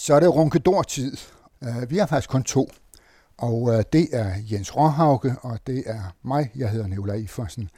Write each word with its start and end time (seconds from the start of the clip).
Så 0.00 0.14
er 0.14 0.20
det 0.20 0.34
runkedor-tid. 0.34 1.16
Øh, 1.62 1.90
vi 1.90 1.96
har 1.98 2.06
faktisk 2.06 2.30
kun 2.30 2.42
to. 2.42 2.70
Og 3.38 3.74
øh, 3.74 3.84
det 3.92 4.08
er 4.12 4.32
Jens 4.52 4.76
Råhauke, 4.76 5.36
og 5.42 5.58
det 5.66 5.82
er 5.86 6.02
mig. 6.22 6.52
Jeg 6.56 6.70
hedder 6.70 6.86
Nicolai 6.86 7.22
Iforsen. 7.22 7.70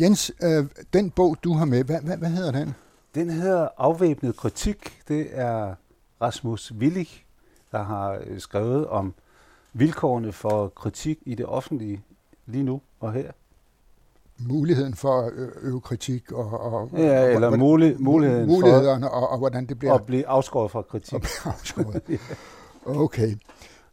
Jens, 0.00 0.32
øh, 0.42 0.66
den 0.92 1.10
bog, 1.10 1.36
du 1.44 1.52
har 1.52 1.64
med, 1.64 1.84
hvad, 1.84 2.00
hvad, 2.00 2.16
hvad 2.16 2.28
hedder 2.28 2.52
den? 2.52 2.74
Den 3.14 3.30
hedder 3.30 3.68
Afvæbnet 3.78 4.36
kritik. 4.36 5.02
Det 5.08 5.28
er 5.32 5.74
Rasmus 6.20 6.72
Willig, 6.72 7.08
der 7.72 7.82
har 7.82 8.20
skrevet 8.38 8.86
om 8.86 9.14
vilkårene 9.72 10.32
for 10.32 10.68
kritik 10.68 11.18
i 11.26 11.34
det 11.34 11.46
offentlige 11.46 12.04
lige 12.46 12.64
nu 12.64 12.80
og 13.00 13.12
her 13.12 13.32
muligheden 14.38 14.94
for 14.94 15.20
at 15.20 15.32
øve 15.62 15.80
kritik 15.80 16.32
og, 16.32 16.60
og 16.60 16.90
ja, 16.96 17.34
eller 17.34 17.48
og, 17.48 17.58
mulig, 17.58 18.02
muligheden 18.02 18.46
mulighederne 18.46 19.06
for 19.06 19.08
og, 19.08 19.28
og 19.28 19.38
hvordan 19.38 19.66
det 19.66 19.78
bliver 19.78 19.94
at 19.94 20.04
blive 20.06 20.26
afskåret 20.26 20.70
fra 20.70 20.82
kritik. 20.82 21.24
Afskåret. 21.44 22.02
Okay. 22.86 23.34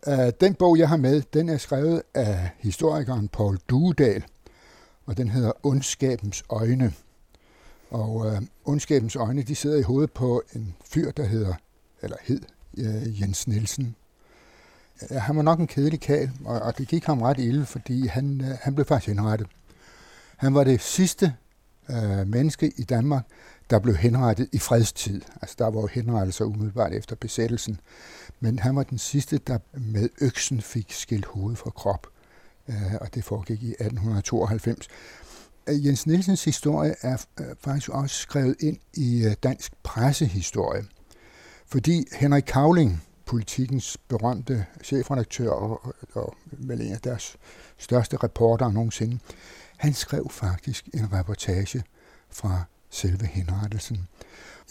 Uh, 0.07 0.29
den 0.41 0.53
bog, 0.53 0.77
jeg 0.77 0.89
har 0.89 0.97
med, 0.97 1.21
den 1.33 1.49
er 1.49 1.57
skrevet 1.57 2.01
af 2.13 2.49
historikeren 2.59 3.27
Paul 3.27 3.57
Duedal, 3.69 4.23
og 5.05 5.17
den 5.17 5.29
hedder 5.29 5.51
Ondskabens 5.63 6.43
øjne. 6.49 6.93
Og 7.91 8.15
uh, 8.15 8.37
Ondskabens 8.65 9.15
øjne, 9.15 9.41
de 9.41 9.55
sidder 9.55 9.77
i 9.77 9.81
hovedet 9.81 10.11
på 10.11 10.43
en 10.55 10.75
fyr, 10.85 11.11
der 11.11 11.23
hedder, 11.23 11.53
eller 12.01 12.17
hed, 12.21 12.41
uh, 12.77 13.21
Jens 13.21 13.47
Nielsen. 13.47 13.95
Uh, 15.11 15.17
han 15.17 15.35
var 15.35 15.41
nok 15.41 15.59
en 15.59 15.67
kedelig 15.67 15.99
kal, 15.99 16.31
og, 16.45 16.59
og 16.59 16.77
det 16.77 16.87
gik 16.87 17.05
ham 17.05 17.21
ret 17.21 17.39
ille, 17.39 17.65
fordi 17.65 18.07
han, 18.07 18.41
uh, 18.41 18.47
han 18.61 18.75
blev 18.75 18.85
faktisk 18.85 19.07
henrettet. 19.07 19.47
Han 20.41 20.53
var 20.53 20.63
det 20.63 20.81
sidste 20.81 21.35
øh, 21.89 22.27
menneske 22.27 22.71
i 22.77 22.83
Danmark, 22.83 23.23
der 23.69 23.79
blev 23.79 23.95
henrettet 23.95 24.49
i 24.51 24.59
fredstid. 24.59 25.21
Altså 25.41 25.55
der 25.59 25.65
var 25.65 25.81
jo 25.81 25.87
henrettelser 25.87 26.45
umiddelbart 26.45 26.93
efter 26.93 27.15
besættelsen. 27.15 27.79
Men 28.39 28.59
han 28.59 28.75
var 28.75 28.83
den 28.83 28.97
sidste, 28.97 29.37
der 29.37 29.57
med 29.73 30.09
øksen 30.21 30.61
fik 30.61 30.91
skilt 30.91 31.25
hoved 31.25 31.55
fra 31.55 31.69
krop. 31.69 32.07
Øh, 32.67 32.93
og 33.01 33.15
det 33.15 33.23
foregik 33.23 33.63
i 33.63 33.71
1892. 33.71 34.87
Jens 35.67 36.07
Nielsens 36.07 36.43
historie 36.43 36.95
er 37.01 37.17
faktisk 37.59 37.89
også 37.89 38.15
skrevet 38.15 38.55
ind 38.59 38.77
i 38.93 39.33
dansk 39.43 39.73
pressehistorie. 39.83 40.83
Fordi 41.65 42.05
Henrik 42.19 42.43
Kavling, 42.47 43.03
politikens 43.25 43.97
berømte 44.07 44.65
chefredaktør 44.83 45.49
og, 45.49 45.85
og, 45.85 45.95
og 46.13 46.35
vel 46.51 46.81
en 46.81 46.93
af 46.93 46.99
deres 46.99 47.37
største 47.77 48.17
reporter 48.17 48.71
nogensinde, 48.71 49.19
han 49.81 49.93
skrev 49.93 50.29
faktisk 50.31 50.89
en 50.93 51.13
reportage 51.13 51.83
fra 52.29 52.63
selve 52.89 53.25
henrettelsen. 53.25 54.07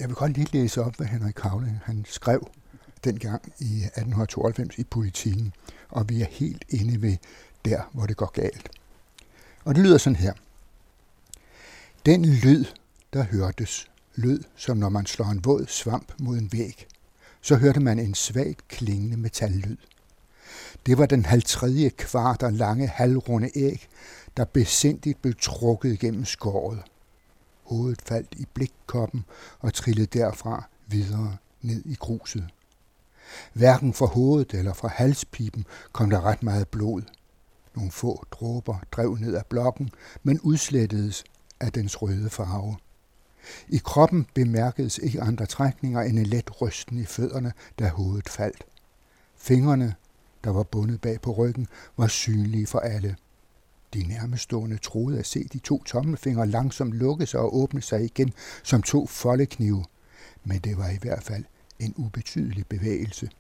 Jeg 0.01 0.09
vil 0.09 0.17
godt 0.17 0.33
lige 0.33 0.49
læse 0.53 0.83
op, 0.83 0.97
hvad 0.97 1.07
Henrik 1.07 1.35
Kavle 1.35 1.81
han 1.85 2.05
skrev 2.09 2.51
dengang 3.05 3.43
i 3.59 3.83
1892 3.85 4.79
i 4.79 4.85
politikken, 4.85 5.53
og 5.89 6.09
vi 6.09 6.23
er 6.23 6.27
helt 6.31 6.65
inde 6.69 7.03
ved 7.03 7.17
der, 7.65 7.91
hvor 7.93 8.07
det 8.07 8.17
går 8.17 8.31
galt. 8.33 8.71
Og 9.65 9.75
det 9.75 9.85
lyder 9.85 9.99
sådan 9.99 10.17
her. 10.17 10.33
Den 12.07 12.25
lyd, 12.25 12.65
der 13.13 13.23
hørtes, 13.23 13.91
lød 14.15 14.45
som 14.57 14.77
når 14.77 14.89
man 14.89 15.07
slår 15.07 15.27
en 15.27 15.45
våd 15.45 15.67
svamp 15.69 16.13
mod 16.19 16.39
en 16.39 16.53
væg. 16.53 16.87
Så 17.41 17.57
hørte 17.57 17.81
man 17.81 17.99
en 17.99 18.15
svagt 18.15 18.69
klingende 18.69 19.17
metallyd. 19.17 19.77
Det 20.87 20.99
var 20.99 21.07
den 21.07 21.25
halvtredje 21.25 21.89
kvarter 21.89 22.51
lange 22.51 22.87
halvrunde 22.87 23.51
æg, 23.55 23.89
der 24.37 24.45
besindigt 24.45 25.23
blev 25.23 25.35
trukket 25.41 25.99
gennem 25.99 26.25
skåret. 26.25 26.83
Hovedet 27.63 28.03
faldt 28.03 28.35
i 28.37 28.47
blikkoppen 28.55 29.25
og 29.59 29.75
trillede 29.75 30.19
derfra 30.19 30.69
videre 30.87 31.37
ned 31.63 31.83
i 31.85 31.95
gruset. 31.95 32.49
Hverken 33.53 33.95
fra 33.95 34.07
hovedet 34.07 34.55
eller 34.55 34.73
fra 34.73 34.89
halspipen 34.89 35.67
kom 35.93 36.11
der 36.11 36.21
ret 36.21 36.43
meget 36.43 36.69
blod. 36.69 37.03
Nogle 37.75 37.91
få 37.91 38.25
dråber 38.31 38.77
drev 38.93 39.17
ned 39.21 39.37
ad 39.37 39.43
blokken, 39.49 39.91
men 40.23 40.41
udslettedes 40.41 41.25
af 41.61 41.73
dens 41.73 42.03
røde 42.03 42.31
farve. 42.31 42.77
I 43.69 43.81
kroppen 43.85 44.27
bemærkedes 44.35 44.99
ikke 44.99 45.23
andre 45.23 45.47
trækninger 45.47 46.01
end 46.01 46.19
en 46.19 46.27
let 46.27 46.63
rysten 46.63 46.99
i 46.99 47.05
fødderne, 47.05 47.53
da 47.79 47.89
hovedet 47.89 48.29
faldt. 48.29 48.65
Fingrene, 49.37 49.95
der 50.45 50.51
var 50.51 50.63
bundet 50.63 51.01
bag 51.01 51.21
på 51.21 51.33
ryggen, 51.33 51.67
var 51.97 52.07
synlige 52.07 52.67
for 52.67 52.79
alle. 52.79 53.17
De 53.95 54.03
nærmestående 54.03 54.79
troede 54.79 55.19
at 55.19 55.27
se 55.27 55.45
de 55.53 55.59
to 55.59 55.83
tommelfingre 55.83 56.47
langsomt 56.47 56.93
lukke 56.93 57.27
sig 57.27 57.41
og 57.41 57.57
åbne 57.57 57.83
sig 57.83 58.05
igen 58.05 58.33
som 58.63 58.83
to 58.83 59.07
foldeknive, 59.07 59.85
men 60.45 60.59
det 60.59 60.77
var 60.77 60.89
i 60.89 60.99
hvert 61.01 61.23
fald 61.23 61.45
en 61.79 61.95
ubetydelig 61.97 62.67
bevægelse. 62.67 63.31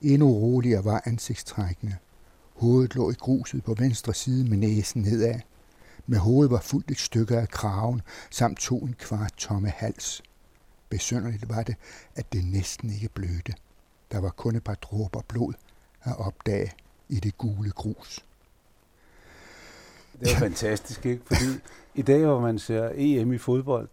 Endnu 0.00 0.32
roligere 0.32 0.84
var 0.84 1.02
ansigtstrækkene. 1.04 1.96
Hovedet 2.54 2.94
lå 2.94 3.10
i 3.10 3.14
gruset 3.14 3.64
på 3.64 3.74
venstre 3.74 4.14
side 4.14 4.50
med 4.50 4.58
næsen 4.58 5.02
nedad. 5.02 5.40
Med 6.06 6.18
hovedet 6.18 6.50
var 6.50 6.60
fuldt 6.60 6.90
et 6.90 6.98
stykke 6.98 7.36
af 7.36 7.48
kraven, 7.48 8.02
samt 8.30 8.58
to 8.58 8.78
en 8.78 8.94
kvart 8.98 9.32
tomme 9.36 9.68
hals. 9.68 10.22
Besønderligt 10.88 11.48
var 11.48 11.62
det, 11.62 11.76
at 12.16 12.32
det 12.32 12.44
næsten 12.44 12.90
ikke 12.90 13.08
blødte. 13.08 13.54
Der 14.12 14.18
var 14.18 14.30
kun 14.30 14.56
et 14.56 14.64
par 14.64 14.74
dråber 14.74 15.22
blod 15.28 15.54
at 16.02 16.18
opdage 16.18 16.72
i 17.08 17.20
det 17.20 17.38
gule 17.38 17.70
grus. 17.70 18.24
Det 20.22 20.32
er 20.32 20.36
fantastisk, 20.36 21.06
ikke? 21.06 21.22
Fordi 21.26 21.44
i 21.94 22.02
dag, 22.02 22.24
hvor 22.24 22.40
man 22.40 22.58
ser 22.58 22.90
EM 22.94 23.32
i 23.32 23.38
fodbold, 23.38 23.88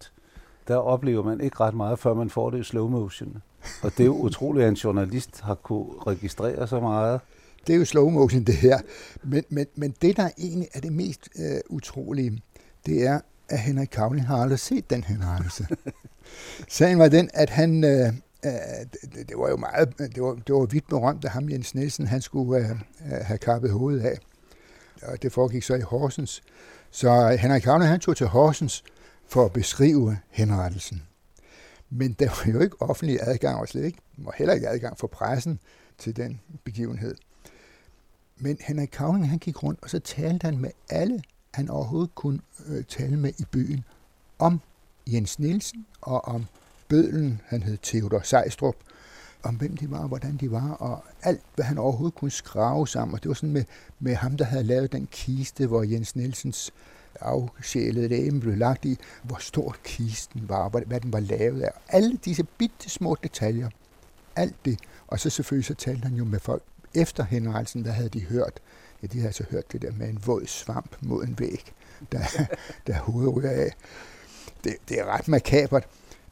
der 0.67 0.75
oplever 0.75 1.23
man 1.23 1.41
ikke 1.41 1.59
ret 1.59 1.73
meget, 1.73 1.99
før 1.99 2.13
man 2.13 2.29
får 2.29 2.49
det 2.49 2.59
i 2.59 2.63
slow 2.63 2.87
motion. 2.87 3.41
Og 3.81 3.91
det 3.91 3.99
er 3.99 4.05
jo 4.05 4.17
utroligt, 4.17 4.63
at 4.63 4.69
en 4.69 4.75
journalist 4.75 5.41
har 5.41 5.55
kunne 5.55 5.87
registrere 6.07 6.67
så 6.67 6.79
meget. 6.79 7.19
Det 7.67 7.75
er 7.75 7.77
jo 7.77 7.85
slow 7.85 8.09
motion, 8.09 8.43
det 8.43 8.55
her. 8.55 8.79
Men, 9.23 9.43
men, 9.49 9.65
men 9.75 9.95
det, 10.01 10.17
der 10.17 10.29
egentlig 10.37 10.67
er 10.73 10.79
det 10.79 10.93
mest 10.93 11.29
øh, 11.39 11.59
utrolige, 11.69 12.41
det 12.85 13.07
er, 13.07 13.19
at 13.49 13.59
Henrik 13.59 13.87
Kavling 13.91 14.27
har 14.27 14.37
aldrig 14.37 14.59
set 14.59 14.89
den 14.89 15.03
henrettelse. 15.03 15.67
Sagen 16.67 16.99
var 16.99 17.07
den, 17.07 17.29
at 17.33 17.49
han, 17.49 17.83
øh, 17.83 18.07
øh, 18.45 18.51
det, 18.91 19.29
det 19.29 19.37
var 19.37 19.49
jo 19.49 19.57
meget, 19.57 19.97
det 19.97 20.23
var, 20.23 20.33
det 20.33 20.55
var 20.55 20.65
vidt 20.65 20.87
berømt, 20.87 21.25
at 21.25 21.31
ham 21.31 21.49
Jens 21.49 21.75
Nielsen, 21.75 22.07
han 22.07 22.21
skulle 22.21 22.59
øh, 22.59 22.77
have 23.21 23.37
kappet 23.37 23.71
hovedet 23.71 24.01
af 24.01 24.17
og 25.03 25.21
det 25.21 25.31
foregik 25.31 25.63
så 25.63 25.75
i 25.75 25.81
Horsens. 25.81 26.43
Så 26.91 27.09
øh, 27.09 27.39
Henrik 27.39 27.63
Havner, 27.63 27.85
han 27.85 27.99
tog 27.99 28.17
til 28.17 28.27
Horsens 28.27 28.83
for 29.27 29.45
at 29.45 29.53
beskrive 29.53 30.17
henrettelsen. 30.29 31.03
Men 31.89 32.13
der 32.13 32.25
var 32.25 32.53
jo 32.53 32.59
ikke 32.59 32.81
offentlig 32.81 33.19
adgang, 33.21 33.59
og 33.59 33.67
slet 33.67 33.85
ikke, 33.85 33.97
og 34.25 34.33
heller 34.37 34.53
ikke 34.53 34.69
adgang 34.69 34.97
for 34.97 35.07
pressen 35.07 35.59
til 35.97 36.15
den 36.15 36.41
begivenhed. 36.63 37.15
Men 38.37 38.57
Henrik 38.61 38.89
Kavling, 38.91 39.29
han 39.29 39.39
gik 39.39 39.63
rundt, 39.63 39.79
og 39.81 39.89
så 39.89 39.99
talte 39.99 40.45
han 40.45 40.57
med 40.57 40.71
alle, 40.89 41.23
han 41.53 41.69
overhovedet 41.69 42.15
kunne 42.15 42.39
øh, 42.67 42.83
tale 42.83 43.17
med 43.17 43.33
i 43.39 43.45
byen, 43.51 43.83
om 44.39 44.61
Jens 45.07 45.39
Nielsen 45.39 45.85
og 46.01 46.25
om 46.25 46.45
bødlen, 46.87 47.41
han 47.45 47.63
hed 47.63 47.77
Theodor 47.83 48.21
Sejstrup, 48.23 48.75
om 49.43 49.55
hvem 49.55 49.77
de 49.77 49.91
var, 49.91 49.99
og 49.99 50.07
hvordan 50.07 50.37
de 50.37 50.51
var, 50.51 50.71
og 50.71 51.03
alt, 51.21 51.41
hvad 51.55 51.65
han 51.65 51.77
overhovedet 51.77 52.15
kunne 52.15 52.31
skrave 52.31 52.87
sammen. 52.87 53.15
Og 53.15 53.23
det 53.23 53.29
var 53.29 53.35
sådan 53.35 53.51
med, 53.51 53.63
med 53.99 54.15
ham, 54.15 54.37
der 54.37 54.45
havde 54.45 54.63
lavet 54.63 54.91
den 54.91 55.07
kiste, 55.11 55.67
hvor 55.67 55.83
Jens 55.83 56.15
Nielsens 56.15 56.73
afsjælede 57.21 58.07
læge 58.07 58.39
blev 58.39 58.57
lagt 58.57 58.85
i, 58.85 58.97
hvor 59.23 59.37
stor 59.39 59.75
kisten 59.83 60.49
var, 60.49 60.69
hvad, 60.69 60.81
hvad 60.81 60.99
den 60.99 61.13
var 61.13 61.19
lavet 61.19 61.61
af. 61.61 61.71
Alle 61.87 62.17
disse 62.25 62.43
bitte 62.43 62.89
små 62.89 63.15
detaljer. 63.23 63.69
Alt 64.35 64.55
det. 64.65 64.79
Og 65.07 65.19
så 65.19 65.29
selvfølgelig 65.29 65.65
så 65.65 65.73
talte 65.73 66.03
han 66.03 66.15
jo 66.15 66.23
med 66.25 66.39
folk 66.39 66.63
efter 66.93 67.23
henrettelsen, 67.23 67.81
hvad 67.81 67.91
havde 67.91 68.09
de 68.09 68.21
hørt? 68.21 68.59
Ja, 69.01 69.07
de 69.07 69.17
havde 69.17 69.27
altså 69.27 69.45
hørt 69.51 69.71
det 69.71 69.81
der 69.81 69.91
med 69.91 70.09
en 70.09 70.19
våd 70.25 70.45
svamp 70.47 70.95
mod 71.01 71.23
en 71.23 71.39
væg, 71.39 71.73
der, 72.11 72.19
der 72.87 72.93
hovedet 72.93 73.35
ryger 73.35 73.51
af. 73.51 73.75
Det, 74.63 74.75
det 74.89 74.99
er 74.99 75.05
ret 75.05 75.27
makabert. 75.27 75.87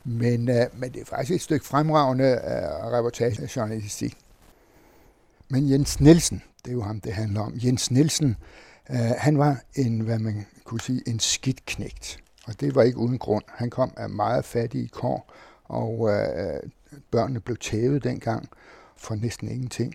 Men, 0.07 0.49
øh, 0.49 0.65
men 0.73 0.91
det 0.91 1.01
er 1.01 1.05
faktisk 1.05 1.31
et 1.35 1.41
stykke 1.41 1.65
fremragende 1.65 2.25
øh, 2.25 2.91
reportagejournalistik. 2.91 4.17
Men 5.49 5.71
Jens 5.71 5.99
Nielsen, 5.99 6.43
det 6.65 6.71
er 6.71 6.73
jo 6.73 6.81
ham, 6.81 7.01
det 7.01 7.13
handler 7.13 7.41
om. 7.41 7.53
Jens 7.55 7.91
Nielsen, 7.91 8.35
øh, 8.89 9.11
han 9.17 9.37
var 9.37 9.61
en, 9.75 9.99
hvad 9.99 10.19
man 10.19 10.45
kunne 10.63 10.81
sige, 10.81 11.01
en 11.07 11.19
skidt 11.19 11.65
knægt. 11.65 12.19
Og 12.45 12.59
det 12.59 12.75
var 12.75 12.83
ikke 12.83 12.97
uden 12.97 13.17
grund. 13.17 13.43
Han 13.47 13.69
kom 13.69 13.93
af 13.97 14.09
meget 14.09 14.45
fattige 14.45 14.87
kår, 14.87 15.33
og 15.63 16.09
øh, 16.09 16.59
børnene 17.11 17.39
blev 17.39 17.57
tævet 17.57 18.03
dengang 18.03 18.49
for 18.97 19.15
næsten 19.15 19.51
ingenting. 19.51 19.93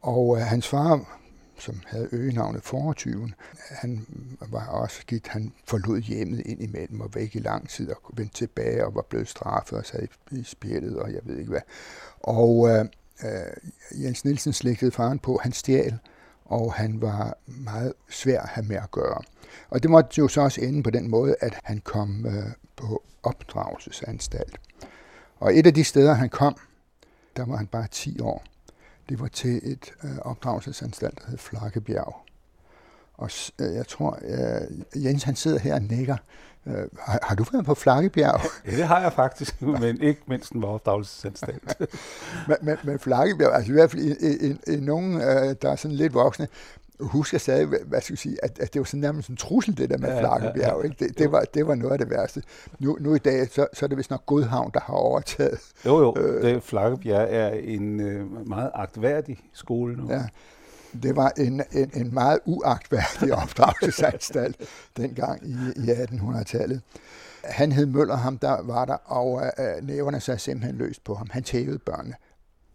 Og 0.00 0.36
øh, 0.36 0.42
hans 0.42 0.68
far 0.68 1.20
som 1.62 1.80
havde 1.86 2.08
øgenavnet 2.12 2.62
Forretyven, 2.62 3.34
han 3.70 4.06
var 4.40 4.66
også 4.66 4.96
skidt. 5.00 5.28
Han 5.28 5.52
forlod 5.64 6.00
hjemmet 6.00 6.42
ind 6.46 6.62
imellem 6.62 7.00
og 7.00 7.14
væk 7.14 7.36
i 7.36 7.38
lang 7.38 7.68
tid 7.68 7.90
og 7.90 7.96
vendte 8.14 8.34
tilbage 8.34 8.86
og 8.86 8.94
var 8.94 9.02
blevet 9.02 9.28
straffet 9.28 9.78
og 9.78 9.86
sad 9.86 10.08
i 10.30 10.42
spjældet 10.42 10.98
og 10.98 11.12
jeg 11.12 11.20
ved 11.24 11.38
ikke 11.38 11.50
hvad. 11.50 11.60
Og 12.20 12.68
øh, 12.68 12.84
øh, 13.24 14.02
Jens 14.02 14.24
Nielsen 14.24 14.52
slægtede 14.52 14.90
faren 14.90 15.18
på, 15.18 15.40
han 15.42 15.52
stjal, 15.52 15.98
og 16.44 16.74
han 16.74 17.02
var 17.02 17.36
meget 17.46 17.92
svær 18.10 18.40
at 18.40 18.48
have 18.48 18.66
med 18.66 18.76
at 18.76 18.90
gøre. 18.90 19.22
Og 19.70 19.82
det 19.82 19.90
måtte 19.90 20.18
jo 20.18 20.28
så 20.28 20.40
også 20.40 20.60
ende 20.60 20.82
på 20.82 20.90
den 20.90 21.08
måde, 21.08 21.36
at 21.40 21.54
han 21.64 21.80
kom 21.84 22.26
øh, 22.26 22.52
på 22.76 23.02
opdragelsesanstalt. 23.22 24.60
Og 25.38 25.58
et 25.58 25.66
af 25.66 25.74
de 25.74 25.84
steder, 25.84 26.14
han 26.14 26.28
kom, 26.28 26.56
der 27.36 27.44
var 27.44 27.56
han 27.56 27.66
bare 27.66 27.86
10 27.90 28.20
år. 28.20 28.44
Det 29.12 29.20
var 29.20 29.28
til 29.28 29.72
et 29.72 29.92
øh, 30.04 30.18
opdragelsesanstalt, 30.18 31.18
der 31.18 31.30
hed 31.30 31.38
Flakkebjerg. 31.38 32.16
Og 33.14 33.30
øh, 33.58 33.74
jeg 33.74 33.86
tror, 33.86 34.18
øh, 34.22 35.04
Jens 35.04 35.22
han 35.22 35.36
sidder 35.36 35.58
her 35.58 35.74
og 35.74 35.82
nikker. 35.82 36.16
Øh, 36.66 36.88
har, 37.00 37.18
har 37.22 37.34
du 37.34 37.44
været 37.52 37.64
på 37.64 37.74
Flakkebjerg? 37.74 38.40
Ja, 38.66 38.76
det 38.76 38.86
har 38.86 39.00
jeg 39.00 39.12
faktisk, 39.12 39.62
men 39.62 40.00
ikke 40.00 40.22
mens 40.26 40.48
den 40.48 40.62
var 40.62 40.68
opdragelsesanstalt. 40.68 41.80
men, 42.48 42.56
men, 42.62 42.76
men 42.84 42.98
Flakkebjerg, 42.98 43.54
altså 43.54 43.72
i 43.72 43.74
hvert 43.74 43.90
fald 43.90 44.02
i, 44.02 44.10
i, 44.10 44.50
i, 44.50 44.76
i 44.76 44.80
nogen, 44.80 45.14
øh, 45.14 45.56
der 45.62 45.70
er 45.70 45.76
sådan 45.76 45.96
lidt 45.96 46.14
voksne, 46.14 46.48
husker 47.00 47.38
stadig, 47.38 47.66
hvad 47.66 48.00
skal 48.00 48.12
jeg 48.12 48.18
sige, 48.18 48.44
at, 48.44 48.58
at 48.58 48.74
det 48.74 48.80
var 48.80 48.84
sådan 48.84 49.00
nærmest 49.00 49.28
en 49.28 49.36
trussel, 49.36 49.76
det 49.76 49.90
der 49.90 49.98
med 49.98 50.08
ja, 50.08 50.20
Flakkebjerg. 50.20 50.56
Ja, 50.56 50.76
ja. 50.76 50.82
Ikke? 50.82 50.96
Det, 51.04 51.18
det, 51.18 51.32
var, 51.32 51.44
det 51.54 51.66
var 51.66 51.74
noget 51.74 51.92
af 51.92 51.98
det 51.98 52.10
værste. 52.10 52.42
Nu, 52.78 52.96
nu 53.00 53.14
i 53.14 53.18
dag, 53.18 53.48
så, 53.48 53.66
så 53.72 53.86
er 53.86 53.88
det 53.88 53.98
vist 53.98 54.10
nok 54.10 54.26
Godhavn, 54.26 54.70
der 54.74 54.80
har 54.80 54.94
overtaget. 54.94 55.58
Jo, 55.86 56.00
jo. 56.00 56.14
Øh, 56.18 56.42
det, 56.42 56.62
Flakkebjerg 56.62 57.28
er 57.30 57.48
en 57.48 58.00
øh, 58.00 58.48
meget 58.48 58.70
agtværdig 58.74 59.38
skole 59.52 59.96
nu. 59.96 60.12
Ja. 60.12 60.22
Det 61.02 61.16
var 61.16 61.32
en, 61.38 61.62
en, 61.72 61.90
en 61.94 62.14
meget 62.14 62.38
uagtværdig 62.44 63.34
opdragelsesanstalt 63.42 64.56
dengang 64.96 65.46
i, 65.46 65.54
i 65.76 65.90
1800-tallet. 65.90 66.80
Han 67.44 67.72
hed 67.72 67.86
Møller, 67.86 68.16
ham 68.16 68.38
der 68.38 68.62
var 68.62 68.84
der, 68.84 68.94
og 68.94 69.42
øh, 69.58 69.86
næverne 69.86 70.20
sig 70.20 70.40
simpelthen 70.40 70.76
løst 70.76 71.04
på 71.04 71.14
ham. 71.14 71.26
Han 71.30 71.42
tævede 71.42 71.78
børnene 71.78 72.14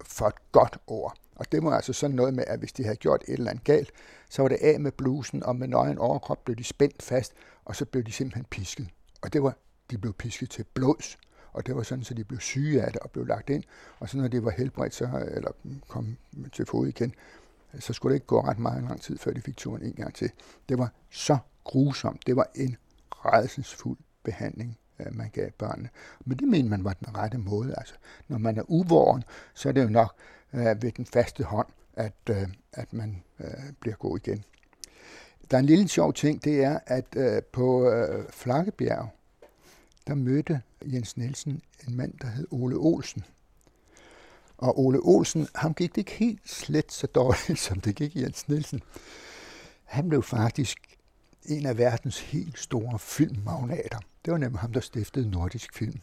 for 0.05 0.27
et 0.27 0.51
godt 0.51 0.77
ord. 0.87 1.13
Og 1.37 1.51
det 1.51 1.63
var 1.63 1.75
altså 1.75 1.93
sådan 1.93 2.15
noget 2.15 2.33
med, 2.33 2.43
at 2.47 2.59
hvis 2.59 2.73
de 2.73 2.83
havde 2.83 2.95
gjort 2.95 3.23
et 3.27 3.33
eller 3.33 3.49
andet 3.49 3.63
galt, 3.63 3.91
så 4.29 4.41
var 4.41 4.49
det 4.49 4.57
af 4.61 4.79
med 4.79 4.91
blusen, 4.91 5.43
og 5.43 5.55
med 5.55 5.67
nøgen 5.67 5.97
overkrop 5.97 6.45
blev 6.45 6.55
de 6.55 6.63
spændt 6.63 7.03
fast, 7.03 7.33
og 7.65 7.75
så 7.75 7.85
blev 7.85 8.03
de 8.03 8.11
simpelthen 8.11 8.45
pisket. 8.49 8.87
Og 9.21 9.33
det 9.33 9.43
var, 9.43 9.57
de 9.91 9.97
blev 9.97 10.13
pisket 10.13 10.49
til 10.49 10.65
blods, 10.73 11.17
og 11.53 11.65
det 11.67 11.75
var 11.75 11.83
sådan, 11.83 12.03
så 12.03 12.13
de 12.13 12.23
blev 12.23 12.39
syge 12.39 12.81
af 12.81 12.91
det 12.91 13.01
og 13.01 13.11
blev 13.11 13.25
lagt 13.25 13.49
ind. 13.49 13.63
Og 13.99 14.09
så 14.09 14.17
når 14.17 14.27
de 14.27 14.43
var 14.43 14.51
helbredt, 14.51 14.93
så, 14.93 15.27
eller 15.31 15.51
kom 15.87 16.17
til 16.53 16.65
fod 16.65 16.87
igen, 16.87 17.13
så 17.79 17.93
skulle 17.93 18.11
det 18.11 18.15
ikke 18.15 18.27
gå 18.27 18.41
ret 18.41 18.59
meget 18.59 18.83
lang 18.83 19.01
tid, 19.01 19.17
før 19.17 19.31
de 19.31 19.41
fik 19.41 19.57
turen 19.57 19.83
en 19.83 19.93
gang 19.93 20.15
til. 20.15 20.31
Det 20.69 20.77
var 20.77 20.91
så 21.09 21.37
grusomt. 21.63 22.27
Det 22.27 22.35
var 22.35 22.47
en 22.55 22.77
redselsfuld 23.11 23.97
behandling, 24.23 24.77
øh, 24.99 25.15
man 25.15 25.29
gav 25.29 25.51
børnene. 25.51 25.89
Men 26.25 26.37
det 26.37 26.47
mente 26.47 26.69
man 26.69 26.83
var 26.83 26.93
den 26.93 27.17
rette 27.17 27.37
måde. 27.37 27.75
Altså, 27.77 27.93
når 28.27 28.37
man 28.37 28.57
er 28.57 28.63
uvåren, 28.67 29.23
så 29.53 29.69
er 29.69 29.73
det 29.73 29.83
jo 29.83 29.89
nok 29.89 30.15
øh, 30.53 30.81
ved 30.81 30.91
den 30.91 31.05
faste 31.05 31.43
hånd, 31.43 31.67
at, 31.93 32.13
øh, 32.29 32.47
at 32.73 32.93
man 32.93 33.23
øh, 33.39 33.73
bliver 33.79 33.95
god 33.95 34.17
igen. 34.17 34.43
Der 35.51 35.57
er 35.57 35.59
en 35.59 35.65
lille 35.65 35.87
sjov 35.87 36.13
ting, 36.13 36.43
det 36.43 36.63
er, 36.63 36.79
at 36.85 37.05
øh, 37.15 37.41
på 37.43 37.89
øh, 37.89 38.25
Flakkebjerg, 38.29 39.09
der 40.07 40.15
mødte 40.15 40.61
Jens 40.85 41.17
Nielsen 41.17 41.61
en 41.87 41.95
mand, 41.95 42.13
der 42.21 42.27
hed 42.27 42.47
Ole 42.51 42.75
Olsen. 42.75 43.23
Og 44.57 44.79
Ole 44.79 44.99
Olsen, 44.99 45.47
ham 45.55 45.73
gik 45.73 45.89
det 45.89 45.97
ikke 45.97 46.11
helt 46.11 46.49
slet 46.49 46.91
så 46.91 47.07
dårligt, 47.07 47.59
som 47.67 47.81
det 47.81 47.95
gik 47.95 48.15
Jens 48.15 48.47
Nielsen. 48.47 48.81
Han 49.83 50.09
blev 50.09 50.23
faktisk 50.23 50.77
en 51.45 51.65
af 51.65 51.77
verdens 51.77 52.19
helt 52.19 52.59
store 52.59 52.99
filmmagnater. 52.99 53.99
Det 54.25 54.31
var 54.31 54.37
nemlig 54.37 54.59
ham, 54.59 54.73
der 54.73 54.79
stiftede 54.79 55.29
Nordisk 55.29 55.75
Film. 55.75 55.99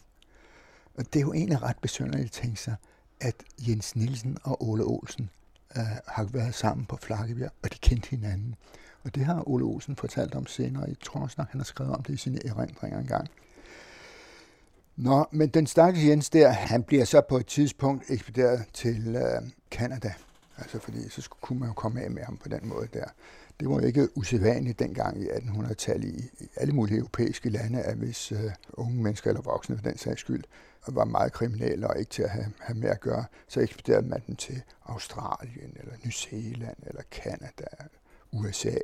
Og 0.95 1.13
det 1.13 1.19
er 1.19 1.21
jo 1.21 1.33
egentlig 1.33 1.61
ret 1.61 1.77
besynderligt 1.81 2.25
at 2.25 2.31
tænke 2.31 2.61
sig, 2.61 2.75
at 3.21 3.35
Jens 3.67 3.95
Nielsen 3.95 4.37
og 4.43 4.69
Ole 4.69 4.83
Olsen 4.83 5.29
øh, 5.77 5.83
har 6.07 6.23
været 6.23 6.55
sammen 6.55 6.85
på 6.85 6.97
Flakkebjerg, 6.97 7.51
og 7.63 7.73
de 7.73 7.77
kendte 7.77 8.09
hinanden. 8.09 8.55
Og 9.03 9.15
det 9.15 9.25
har 9.25 9.49
Ole 9.49 9.65
Olsen 9.65 9.95
fortalt 9.95 10.35
om 10.35 10.45
senere. 10.45 10.89
i 10.89 10.95
Trosner. 10.95 11.45
han 11.49 11.59
har 11.59 11.65
skrevet 11.65 11.93
om 11.93 12.03
det 12.03 12.13
i 12.13 12.17
sine 12.17 12.45
erindringer 12.45 12.99
engang. 12.99 13.27
Nå, 14.95 15.25
men 15.31 15.49
den 15.49 15.67
stakkels 15.67 16.05
Jens 16.05 16.29
der, 16.29 16.49
han 16.49 16.83
bliver 16.83 17.05
så 17.05 17.21
på 17.21 17.37
et 17.37 17.45
tidspunkt 17.45 18.03
ekspederet 18.09 18.65
til 18.73 19.15
øh, 19.15 19.49
Canada. 19.71 20.13
Altså 20.57 20.79
fordi 20.79 21.09
så 21.09 21.21
skulle, 21.21 21.41
kunne 21.41 21.59
man 21.59 21.67
jo 21.67 21.73
komme 21.73 22.01
af 22.01 22.11
med 22.11 22.23
ham 22.23 22.37
på 22.37 22.49
den 22.49 22.67
måde 22.67 22.87
der. 22.93 23.05
Det 23.59 23.69
var 23.69 23.79
ikke 23.79 24.17
usædvanligt 24.17 24.79
dengang 24.79 25.21
i 25.21 25.27
1800-tallet 25.27 26.09
i, 26.09 26.49
alle 26.55 26.73
mulige 26.73 26.97
europæiske 26.97 27.49
lande, 27.49 27.81
at 27.81 27.95
hvis 27.95 28.31
øh, 28.31 28.51
unge 28.73 29.03
mennesker 29.03 29.29
eller 29.29 29.41
voksne 29.41 29.77
for 29.77 29.83
den 29.83 29.97
sags 29.97 30.21
skyld 30.21 30.43
var 30.87 31.05
meget 31.05 31.33
kriminelle 31.33 31.87
og 31.87 31.99
ikke 31.99 32.09
til 32.09 32.23
at 32.23 32.29
have, 32.29 32.45
have 32.59 32.79
med 32.79 32.89
at 32.89 32.99
gøre, 32.99 33.25
så 33.47 33.59
ekspederede 33.59 34.07
man 34.07 34.21
dem 34.27 34.35
til 34.35 34.61
Australien 34.85 35.77
eller 35.79 35.93
New 36.03 36.11
Zealand 36.11 36.77
eller 36.85 37.01
Canada, 37.11 37.67
USA. 38.31 38.77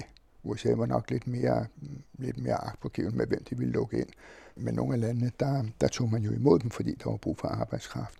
USA 0.43 0.73
var 0.73 0.85
nok 0.85 1.09
lidt 1.09 1.27
mere, 1.27 1.65
lidt 2.13 2.37
mere 2.37 2.55
agtpågivende 2.55 3.17
med, 3.17 3.27
hvem 3.27 3.43
de 3.43 3.57
ville 3.57 3.73
lukke 3.73 3.97
ind. 3.97 4.09
Men 4.55 4.73
nogle 4.73 4.93
af 4.93 4.99
landene, 4.99 5.31
der, 5.39 5.63
der 5.81 5.87
tog 5.87 6.11
man 6.11 6.21
jo 6.21 6.31
imod 6.31 6.59
dem, 6.59 6.69
fordi 6.69 6.95
der 7.03 7.09
var 7.09 7.17
brug 7.17 7.37
for 7.37 7.47
arbejdskraft. 7.47 8.19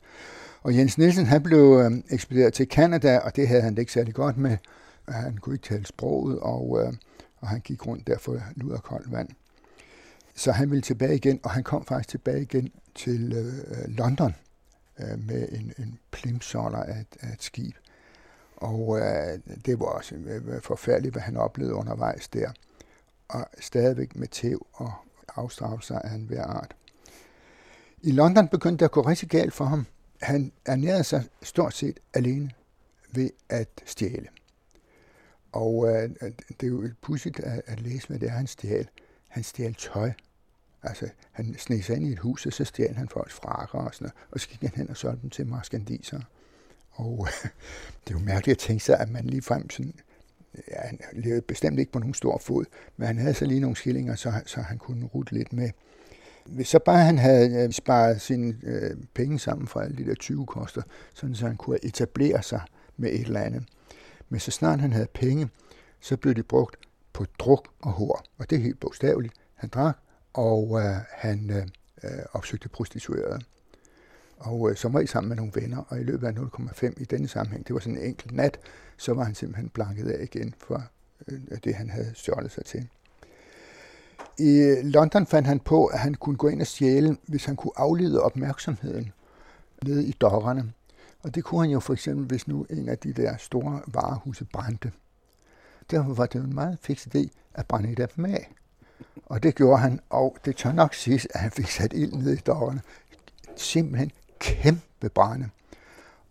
Og 0.61 0.77
Jens 0.77 0.97
Nielsen, 0.97 1.25
han 1.25 1.43
blev 1.43 1.81
øh, 1.85 1.91
ekspederet 2.09 2.53
til 2.53 2.67
Kanada, 2.67 3.19
og 3.19 3.35
det 3.35 3.47
havde 3.47 3.61
han 3.61 3.73
det 3.75 3.79
ikke 3.79 3.91
særlig 3.91 4.13
godt 4.13 4.37
med. 4.37 4.57
Han 5.07 5.37
kunne 5.37 5.55
ikke 5.55 5.67
tale 5.67 5.85
sproget, 5.85 6.39
og, 6.39 6.79
øh, 6.81 6.93
og 7.37 7.47
han 7.47 7.59
gik 7.59 7.87
rundt 7.87 8.07
der 8.07 8.17
for 8.17 8.39
lud 8.55 8.71
og 8.71 8.83
koldt 8.83 9.11
vand. 9.11 9.29
Så 10.35 10.51
han 10.51 10.71
ville 10.71 10.81
tilbage 10.81 11.15
igen, 11.15 11.39
og 11.43 11.51
han 11.51 11.63
kom 11.63 11.85
faktisk 11.85 12.09
tilbage 12.09 12.41
igen 12.41 12.71
til 12.95 13.33
øh, 13.33 13.87
London 13.87 14.35
øh, 14.99 15.27
med 15.27 15.49
en, 15.51 15.73
en 15.77 15.99
plimsoller 16.11 16.83
af, 16.83 16.99
et, 16.99 17.17
af 17.19 17.33
et 17.33 17.43
skib. 17.43 17.75
Og 18.55 18.99
øh, 18.99 19.39
det 19.65 19.79
var 19.79 19.85
også 19.85 20.15
øh, 20.15 20.55
øh, 20.55 20.61
forfærdeligt, 20.61 21.13
hvad 21.13 21.21
han 21.21 21.37
oplevede 21.37 21.73
undervejs 21.73 22.27
der. 22.27 22.51
Og 23.27 23.45
stadigvæk 23.59 24.15
med 24.15 24.27
tæv 24.27 24.67
og 24.73 24.93
afstraffelser 25.35 25.99
af 25.99 26.13
en 26.13 26.25
hver 26.25 26.43
art. 26.43 26.75
I 28.01 28.11
London 28.11 28.47
begyndte 28.47 28.79
det 28.79 28.85
at 28.85 28.91
gå 28.91 29.01
rigtig 29.01 29.29
galt 29.29 29.53
for 29.53 29.65
ham. 29.65 29.85
Han 30.21 30.51
ernærede 30.65 31.03
sig 31.03 31.23
stort 31.41 31.73
set 31.73 31.99
alene 32.13 32.51
ved 33.11 33.29
at 33.49 33.69
stjæle. 33.85 34.27
Og 35.51 35.87
øh, 35.87 36.09
øh, 36.21 36.31
det 36.47 36.63
er 36.63 36.67
jo 36.67 36.89
pudsigt 37.01 37.39
at, 37.39 37.61
at 37.65 37.79
læse, 37.79 38.07
hvad 38.07 38.19
det 38.19 38.27
er, 38.27 38.31
han 38.31 38.47
stjal. 38.47 38.87
Han 39.27 39.43
stjal 39.43 39.73
tøj. 39.73 40.11
Altså, 40.83 41.09
han 41.31 41.55
sneg 41.57 41.83
sig 41.83 41.95
ind 41.95 42.07
i 42.07 42.11
et 42.11 42.19
hus, 42.19 42.45
og 42.45 42.53
så 42.53 42.65
stjal 42.65 42.95
han 42.95 43.09
folks 43.09 43.33
frakker 43.33 43.79
og 43.79 43.93
sådan 43.93 44.05
noget, 44.05 44.13
og 44.31 44.39
så 44.39 44.49
gik 44.49 44.61
han 44.61 44.71
hen 44.75 44.89
og 44.89 44.97
solgte 44.97 45.21
dem 45.21 45.29
til 45.29 45.47
marskandisere. 45.47 46.21
Og 46.91 47.27
øh, 47.27 47.49
det 48.07 48.13
er 48.13 48.19
jo 48.19 48.25
mærkeligt 48.25 48.55
at 48.55 48.59
tænke 48.67 48.83
sig, 48.83 48.99
at 48.99 49.09
man 49.09 49.25
lige 49.25 49.41
frem 49.41 49.69
sådan, 49.69 49.93
ja, 50.55 50.81
han 50.81 50.99
levede 51.13 51.41
bestemt 51.41 51.79
ikke 51.79 51.91
på 51.91 51.99
nogen 51.99 52.13
stor 52.13 52.37
fod, 52.37 52.65
men 52.97 53.07
han 53.07 53.17
havde 53.17 53.33
så 53.33 53.45
lige 53.45 53.59
nogle 53.59 53.75
skillinger, 53.75 54.15
så, 54.15 54.33
så 54.45 54.61
han 54.61 54.77
kunne 54.77 55.05
rute 55.05 55.33
lidt 55.33 55.53
med. 55.53 55.69
Hvis 56.45 56.67
så 56.67 56.79
bare 56.79 57.05
han 57.05 57.17
havde 57.17 57.63
øh, 57.63 57.71
sparet 57.71 58.21
sine 58.21 58.55
øh, 58.63 58.97
penge 59.13 59.39
sammen 59.39 59.67
fra 59.67 59.83
alle 59.83 59.97
de 59.97 60.05
der 60.05 60.15
20 60.15 60.45
koster, 60.45 60.81
sådan 61.13 61.35
så 61.35 61.47
han 61.47 61.57
kunne 61.57 61.85
etablere 61.85 62.43
sig 62.43 62.61
med 62.97 63.09
et 63.09 63.21
eller 63.21 63.39
andet. 63.39 63.63
Men 64.31 64.39
så 64.39 64.51
snart 64.51 64.79
han 64.79 64.93
havde 64.93 65.07
penge, 65.13 65.49
så 65.99 66.17
blev 66.17 66.33
de 66.33 66.43
brugt 66.43 66.75
på 67.13 67.25
druk 67.39 67.67
og 67.81 67.91
hår. 67.91 68.23
Og 68.37 68.49
det 68.49 68.55
er 68.55 68.61
helt 68.61 68.79
bogstaveligt. 68.79 69.33
Han 69.55 69.69
drak, 69.69 69.97
og 70.33 70.79
øh, 70.79 70.95
han 71.11 71.49
øh, 71.49 71.67
øh 72.03 72.25
opsøgte 72.31 72.69
prostituerede. 72.69 73.39
Og 74.37 74.69
øh, 74.69 74.75
som 74.75 74.93
var 74.93 74.99
I 74.99 75.07
sammen 75.07 75.29
med 75.29 75.37
nogle 75.37 75.51
venner, 75.55 75.83
og 75.87 75.99
i 75.99 76.03
løbet 76.03 76.27
af 76.27 76.31
0,5 76.31 76.93
i 76.97 77.05
denne 77.05 77.27
sammenhæng, 77.27 77.67
det 77.67 77.73
var 77.73 77.79
sådan 77.79 77.97
en 77.97 78.03
enkelt 78.03 78.31
nat, 78.31 78.59
så 78.97 79.13
var 79.13 79.23
han 79.23 79.35
simpelthen 79.35 79.69
blanket 79.69 80.11
af 80.11 80.23
igen 80.23 80.53
for 80.57 80.83
øh, 81.27 81.39
det, 81.63 81.75
han 81.75 81.89
havde 81.89 82.11
stjålet 82.15 82.51
sig 82.51 82.65
til. 82.65 82.87
I 84.39 84.75
London 84.83 85.27
fandt 85.27 85.47
han 85.47 85.59
på, 85.59 85.85
at 85.85 85.99
han 85.99 86.13
kunne 86.15 86.37
gå 86.37 86.47
ind 86.47 86.61
og 86.61 86.67
stjæle, 86.67 87.17
hvis 87.27 87.45
han 87.45 87.55
kunne 87.55 87.73
aflede 87.75 88.21
opmærksomheden 88.21 89.11
nede 89.83 90.05
i 90.05 90.11
dokkerne. 90.11 90.73
Og 91.23 91.35
det 91.35 91.43
kunne 91.43 91.61
han 91.61 91.69
jo 91.69 91.79
for 91.79 91.93
eksempel, 91.93 92.25
hvis 92.25 92.47
nu 92.47 92.65
en 92.69 92.89
af 92.89 92.97
de 92.97 93.13
der 93.13 93.37
store 93.37 93.81
varehuse 93.87 94.45
brændte. 94.45 94.91
Derfor 95.91 96.13
var 96.13 96.25
det 96.25 96.39
jo 96.39 96.43
en 96.43 96.55
meget 96.55 96.77
fix 96.81 97.07
idé 97.07 97.27
at 97.53 97.65
brænde 97.67 97.91
et 97.91 97.99
af 97.99 98.09
dem 98.09 98.25
af. 98.25 98.51
Og 99.25 99.43
det 99.43 99.55
gjorde 99.55 99.77
han, 99.77 99.99
og 100.09 100.37
det 100.45 100.55
tør 100.55 100.71
nok 100.71 100.93
siges, 100.93 101.27
at 101.33 101.39
han 101.39 101.51
fik 101.51 101.67
sat 101.67 101.93
ild 101.93 102.13
ned 102.13 102.33
i 102.33 102.35
dørene. 102.35 102.81
Simpelthen 103.55 104.11
kæmpe 104.39 105.09
brænde. 105.09 105.49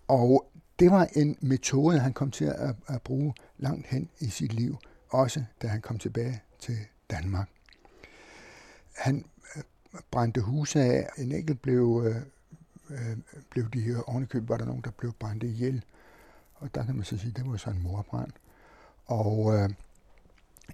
Og 0.09 0.51
det 0.79 0.91
var 0.91 1.09
en 1.13 1.37
metode, 1.41 1.99
han 1.99 2.13
kom 2.13 2.31
til 2.31 2.45
at, 2.45 2.75
at 2.87 3.03
bruge 3.03 3.35
langt 3.59 3.87
hen 3.87 4.09
i 4.19 4.31
sit 4.31 4.53
liv, 4.53 4.79
også 5.09 5.45
da 5.63 5.67
han 5.67 5.81
kom 5.81 5.99
tilbage 5.99 6.43
til 6.59 6.79
Danmark. 7.11 7.49
Han 8.97 9.25
øh, 9.57 9.63
brændte 10.11 10.41
huse 10.41 10.81
af. 10.81 11.09
En 11.19 11.33
enkelt 11.33 11.63
blev, 11.63 12.05
øh, 12.07 12.23
øh, 12.91 13.17
blev 13.51 13.71
de 13.71 13.81
her 13.81 14.11
ovenikøb, 14.11 14.49
var 14.49 14.57
der 14.57 14.65
nogen, 14.65 14.83
der 14.85 14.91
blev 14.91 15.13
brændt 15.13 15.43
ihjel. 15.43 15.85
Og 16.55 16.75
der 16.75 16.85
kan 16.85 16.95
man 16.95 17.05
så 17.05 17.19
sige, 17.19 17.31
at 17.31 17.37
det 17.37 17.51
var 17.51 17.57
så 17.57 17.71
en 17.71 17.83
morbrand. 17.83 18.31
Og 19.07 19.55
øh, 19.55 19.71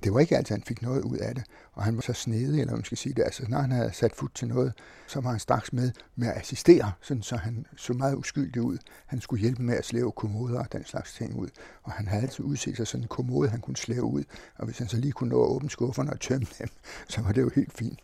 det 0.04 0.14
var 0.14 0.20
ikke 0.20 0.36
altid, 0.36 0.54
han 0.54 0.62
fik 0.62 0.82
noget 0.82 1.02
ud 1.02 1.16
af 1.16 1.34
det, 1.34 1.44
og 1.72 1.84
han 1.84 1.96
var 1.96 2.02
så 2.02 2.12
snedig, 2.12 2.60
eller 2.60 2.74
man 2.74 2.84
skal 2.84 2.98
sige 2.98 3.14
det. 3.14 3.22
Altså, 3.22 3.44
når 3.48 3.58
han 3.58 3.72
havde 3.72 3.92
sat 3.92 4.12
fod 4.14 4.28
til 4.34 4.48
noget, 4.48 4.72
så 5.06 5.20
var 5.20 5.30
han 5.30 5.38
straks 5.40 5.72
med 5.72 5.92
med 6.16 6.28
at 6.28 6.36
assistere, 6.36 6.92
sådan 7.00 7.22
så 7.22 7.36
han 7.36 7.66
så 7.76 7.92
meget 7.92 8.14
uskyldig 8.14 8.62
ud. 8.62 8.78
Han 9.06 9.20
skulle 9.20 9.40
hjælpe 9.40 9.62
med 9.62 9.76
at 9.76 9.84
slæve 9.84 10.12
kommoder 10.12 10.60
og 10.60 10.72
den 10.72 10.84
slags 10.84 11.14
ting 11.14 11.34
ud. 11.34 11.48
Og 11.82 11.92
han 11.92 12.08
havde 12.08 12.22
altid 12.22 12.44
udset 12.44 12.76
sig 12.76 12.86
sådan 12.86 13.04
en 13.04 13.08
kommode, 13.08 13.48
han 13.48 13.60
kunne 13.60 13.76
slæve 13.76 14.04
ud. 14.04 14.24
Og 14.56 14.64
hvis 14.64 14.78
han 14.78 14.88
så 14.88 14.96
lige 14.96 15.12
kunne 15.12 15.30
nå 15.30 15.44
at 15.44 15.48
åbne 15.48 15.70
skufferne 15.70 16.10
og 16.12 16.20
tømme 16.20 16.46
dem, 16.58 16.68
så 17.08 17.20
var 17.20 17.32
det 17.32 17.42
jo 17.42 17.50
helt 17.54 17.72
fint. 17.72 17.98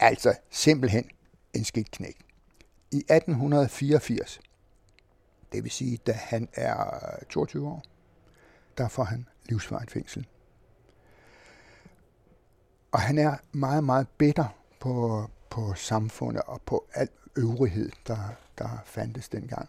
Altså 0.00 0.34
simpelthen 0.50 1.04
en 1.54 1.64
skidt 1.64 1.90
knæk. 1.90 2.29
I 2.92 2.96
1884, 2.96 4.40
Det 5.52 5.64
vil 5.64 5.70
sige, 5.70 5.96
da 5.96 6.12
han 6.12 6.48
er 6.52 6.84
22 7.28 7.68
år, 7.68 7.82
der 8.78 8.88
får 8.88 9.04
han 9.04 9.26
livsvarigt 9.48 9.90
fængsel. 9.90 10.26
Og 12.92 13.00
han 13.00 13.18
er 13.18 13.36
meget, 13.52 13.84
meget 13.84 14.08
bitter 14.08 14.56
på, 14.80 15.26
på 15.50 15.74
samfundet 15.74 16.42
og 16.42 16.60
på 16.62 16.86
al 16.94 17.08
øvrighed, 17.36 17.90
der, 18.06 18.28
der 18.58 18.68
fandtes 18.84 19.28
dengang. 19.28 19.68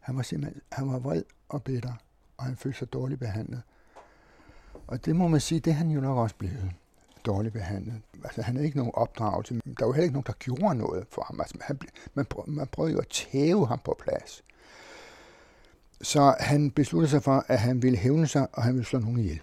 Han 0.00 0.16
var 0.16 0.22
simpelthen 0.22 0.62
han 0.72 0.92
var 0.92 0.98
vred 0.98 1.22
og 1.48 1.62
bitter, 1.62 1.92
og 2.36 2.44
han 2.44 2.56
følte 2.56 2.78
sig 2.78 2.92
dårligt 2.92 3.20
behandlet. 3.20 3.62
Og 4.86 5.04
det 5.04 5.16
må 5.16 5.28
man 5.28 5.40
sige, 5.40 5.60
det 5.60 5.70
er 5.70 5.74
han 5.74 5.90
jo 5.90 6.00
nok 6.00 6.18
også 6.18 6.36
blevet 6.36 6.72
dårligt 7.28 7.52
behandlet. 7.52 7.94
Altså, 8.24 8.42
han 8.42 8.56
er 8.56 8.62
ikke 8.62 8.76
nogen 8.76 8.92
opdragelse. 8.94 9.60
Der 9.78 9.86
var 9.86 9.92
heller 9.92 10.04
ikke 10.04 10.14
nogen, 10.14 10.26
der 10.26 10.32
gjorde 10.38 10.74
noget 10.74 11.06
for 11.10 11.22
ham. 11.26 11.40
Altså, 11.40 11.58
han, 11.60 11.78
man, 12.14 12.26
man 12.46 12.66
prøvede 12.66 12.92
jo 12.92 12.98
at 12.98 13.08
tæve 13.08 13.66
ham 13.66 13.80
på 13.84 13.96
plads. 14.04 14.44
Så 16.00 16.34
han 16.40 16.70
besluttede 16.70 17.10
sig 17.10 17.22
for, 17.22 17.44
at 17.48 17.58
han 17.58 17.82
ville 17.82 17.98
hævne 17.98 18.26
sig, 18.26 18.46
og 18.52 18.62
han 18.62 18.74
ville 18.74 18.86
slå 18.86 18.98
nogen 18.98 19.18
ihjel. 19.18 19.40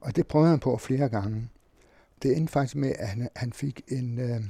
Og 0.00 0.16
det 0.16 0.26
prøvede 0.26 0.50
han 0.50 0.58
på 0.58 0.76
flere 0.76 1.08
gange. 1.08 1.48
Det 2.22 2.36
endte 2.36 2.52
faktisk 2.52 2.76
med, 2.76 2.92
at 2.98 3.08
han, 3.08 3.28
han 3.36 3.52
fik 3.52 3.82
en, 3.88 4.18
øh, 4.18 4.40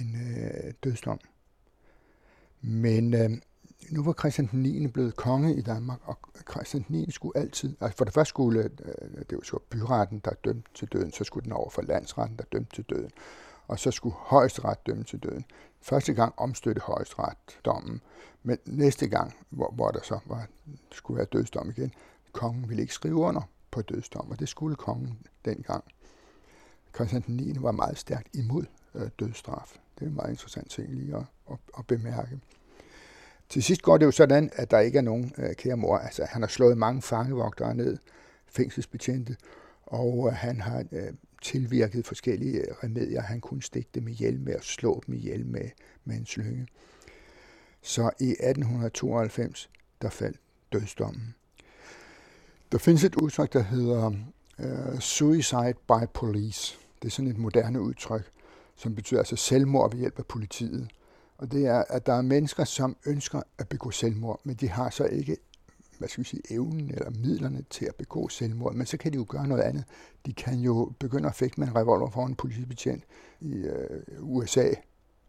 en 0.00 0.36
øh, 0.36 0.72
dødsdom. 0.84 1.20
Men 2.60 3.14
øh, 3.14 3.30
nu 3.90 4.02
var 4.02 4.12
Christian 4.12 4.48
den 4.52 4.62
9. 4.62 4.86
blevet 4.86 5.16
konge 5.16 5.54
i 5.56 5.60
Danmark, 5.60 5.98
og 6.04 6.18
Christian 6.50 6.84
den 6.88 6.96
9. 6.96 7.10
skulle 7.10 7.38
altid, 7.38 7.76
altså 7.80 7.96
for 7.96 8.04
det 8.04 8.14
første 8.14 8.28
skulle, 8.28 8.62
øh, 8.62 9.20
det 9.30 9.38
var 9.38 9.42
så 9.42 9.58
byretten, 9.70 10.18
der 10.24 10.30
dømte 10.44 10.70
til 10.74 10.88
døden, 10.88 11.12
så 11.12 11.24
skulle 11.24 11.44
den 11.44 11.52
over 11.52 11.70
for 11.70 11.82
landsretten, 11.82 12.36
der 12.36 12.44
dømte 12.52 12.76
til 12.76 12.84
døden, 12.84 13.10
og 13.68 13.78
så 13.78 13.90
skulle 13.90 14.14
højesteret 14.18 14.86
dømme 14.86 15.04
til 15.04 15.18
døden. 15.22 15.44
Første 15.80 16.14
gang 16.14 16.34
omstødte 16.36 16.80
højesteret 16.80 17.58
dommen, 17.64 18.00
men 18.42 18.58
næste 18.64 19.08
gang, 19.08 19.34
hvor, 19.50 19.72
hvor 19.72 19.90
der 19.90 20.00
så 20.02 20.18
var, 20.26 20.48
skulle 20.92 21.18
være 21.18 21.26
dødsdom 21.32 21.70
igen, 21.70 21.92
kongen 22.32 22.68
ville 22.68 22.82
ikke 22.82 22.94
skrive 22.94 23.16
under 23.16 23.42
på 23.70 23.82
dødsdom, 23.82 24.30
og 24.30 24.40
det 24.40 24.48
skulle 24.48 24.76
kongen 24.76 25.18
dengang. 25.44 25.84
Christian 26.94 27.22
den 27.26 27.36
9. 27.36 27.54
var 27.58 27.72
meget 27.72 27.98
stærkt 27.98 28.28
imod 28.34 28.64
øh, 28.94 29.08
dødsstraf. 29.18 29.78
Det 29.98 30.04
er 30.04 30.08
en 30.08 30.16
meget 30.16 30.30
interessant 30.30 30.70
ting 30.70 30.94
lige 30.94 31.16
at, 31.16 31.24
at, 31.50 31.58
at 31.78 31.86
bemærke. 31.86 32.40
Til 33.48 33.62
sidst 33.62 33.82
går 33.82 33.98
det 33.98 34.06
jo 34.06 34.10
sådan, 34.10 34.50
at 34.52 34.70
der 34.70 34.78
ikke 34.78 34.98
er 34.98 35.02
nogen 35.02 35.32
øh, 35.38 35.54
kære 35.54 35.76
mor. 35.76 35.98
Altså, 35.98 36.24
han 36.24 36.42
har 36.42 36.48
slået 36.48 36.78
mange 36.78 37.02
fangevogtere 37.02 37.74
ned, 37.74 37.98
fængselsbetjente, 38.46 39.36
og 39.82 40.28
øh, 40.28 40.34
han 40.34 40.60
har 40.60 40.84
øh, 40.92 41.12
tilvirket 41.42 42.06
forskellige 42.06 42.58
øh, 42.58 42.74
remedier. 42.84 43.22
Han 43.22 43.40
kunne 43.40 43.62
stikke 43.62 43.90
dem 43.94 44.08
ihjel 44.08 44.40
med 44.40 44.54
at 44.54 44.64
slå 44.64 45.02
dem 45.06 45.14
ihjel 45.14 45.46
med, 45.46 45.70
med 46.04 46.16
en 46.16 46.26
slynge. 46.26 46.66
Så 47.82 48.02
i 48.02 48.30
1892, 48.30 49.70
der 50.02 50.10
faldt 50.10 50.40
dødsdommen. 50.72 51.34
Der 52.72 52.78
findes 52.78 53.04
et 53.04 53.14
udtryk, 53.14 53.52
der 53.52 53.62
hedder 53.62 54.12
øh, 54.58 55.00
suicide 55.00 55.74
by 55.88 56.06
police. 56.14 56.78
Det 57.02 57.08
er 57.08 57.12
sådan 57.12 57.30
et 57.30 57.38
moderne 57.38 57.80
udtryk, 57.80 58.30
som 58.76 58.94
betyder 58.94 59.20
altså 59.20 59.36
selvmord 59.36 59.90
ved 59.90 59.98
hjælp 59.98 60.18
af 60.18 60.26
politiet. 60.26 60.88
Og 61.38 61.52
det 61.52 61.66
er, 61.66 61.84
at 61.88 62.06
der 62.06 62.12
er 62.12 62.22
mennesker, 62.22 62.64
som 62.64 62.96
ønsker 63.06 63.42
at 63.58 63.68
begå 63.68 63.90
selvmord, 63.90 64.40
men 64.44 64.54
de 64.54 64.68
har 64.68 64.90
så 64.90 65.04
ikke 65.04 65.36
hvad 65.98 66.08
skal 66.08 66.24
vi 66.24 66.28
sige, 66.28 66.42
evnen 66.50 66.90
eller 66.90 67.10
midlerne 67.10 67.64
til 67.70 67.84
at 67.84 67.94
begå 67.94 68.28
selvmord. 68.28 68.74
Men 68.74 68.86
så 68.86 68.96
kan 68.96 69.12
de 69.12 69.16
jo 69.16 69.26
gøre 69.28 69.46
noget 69.46 69.62
andet. 69.62 69.84
De 70.26 70.32
kan 70.32 70.58
jo 70.58 70.92
begynde 70.98 71.28
at 71.28 71.34
fægte 71.34 71.60
med 71.60 71.68
en 71.68 71.76
revolver 71.76 72.10
foran 72.10 72.30
en 72.30 72.34
politibetjent 72.34 73.04
i 73.40 73.52
øh, 73.52 74.02
USA, 74.20 74.68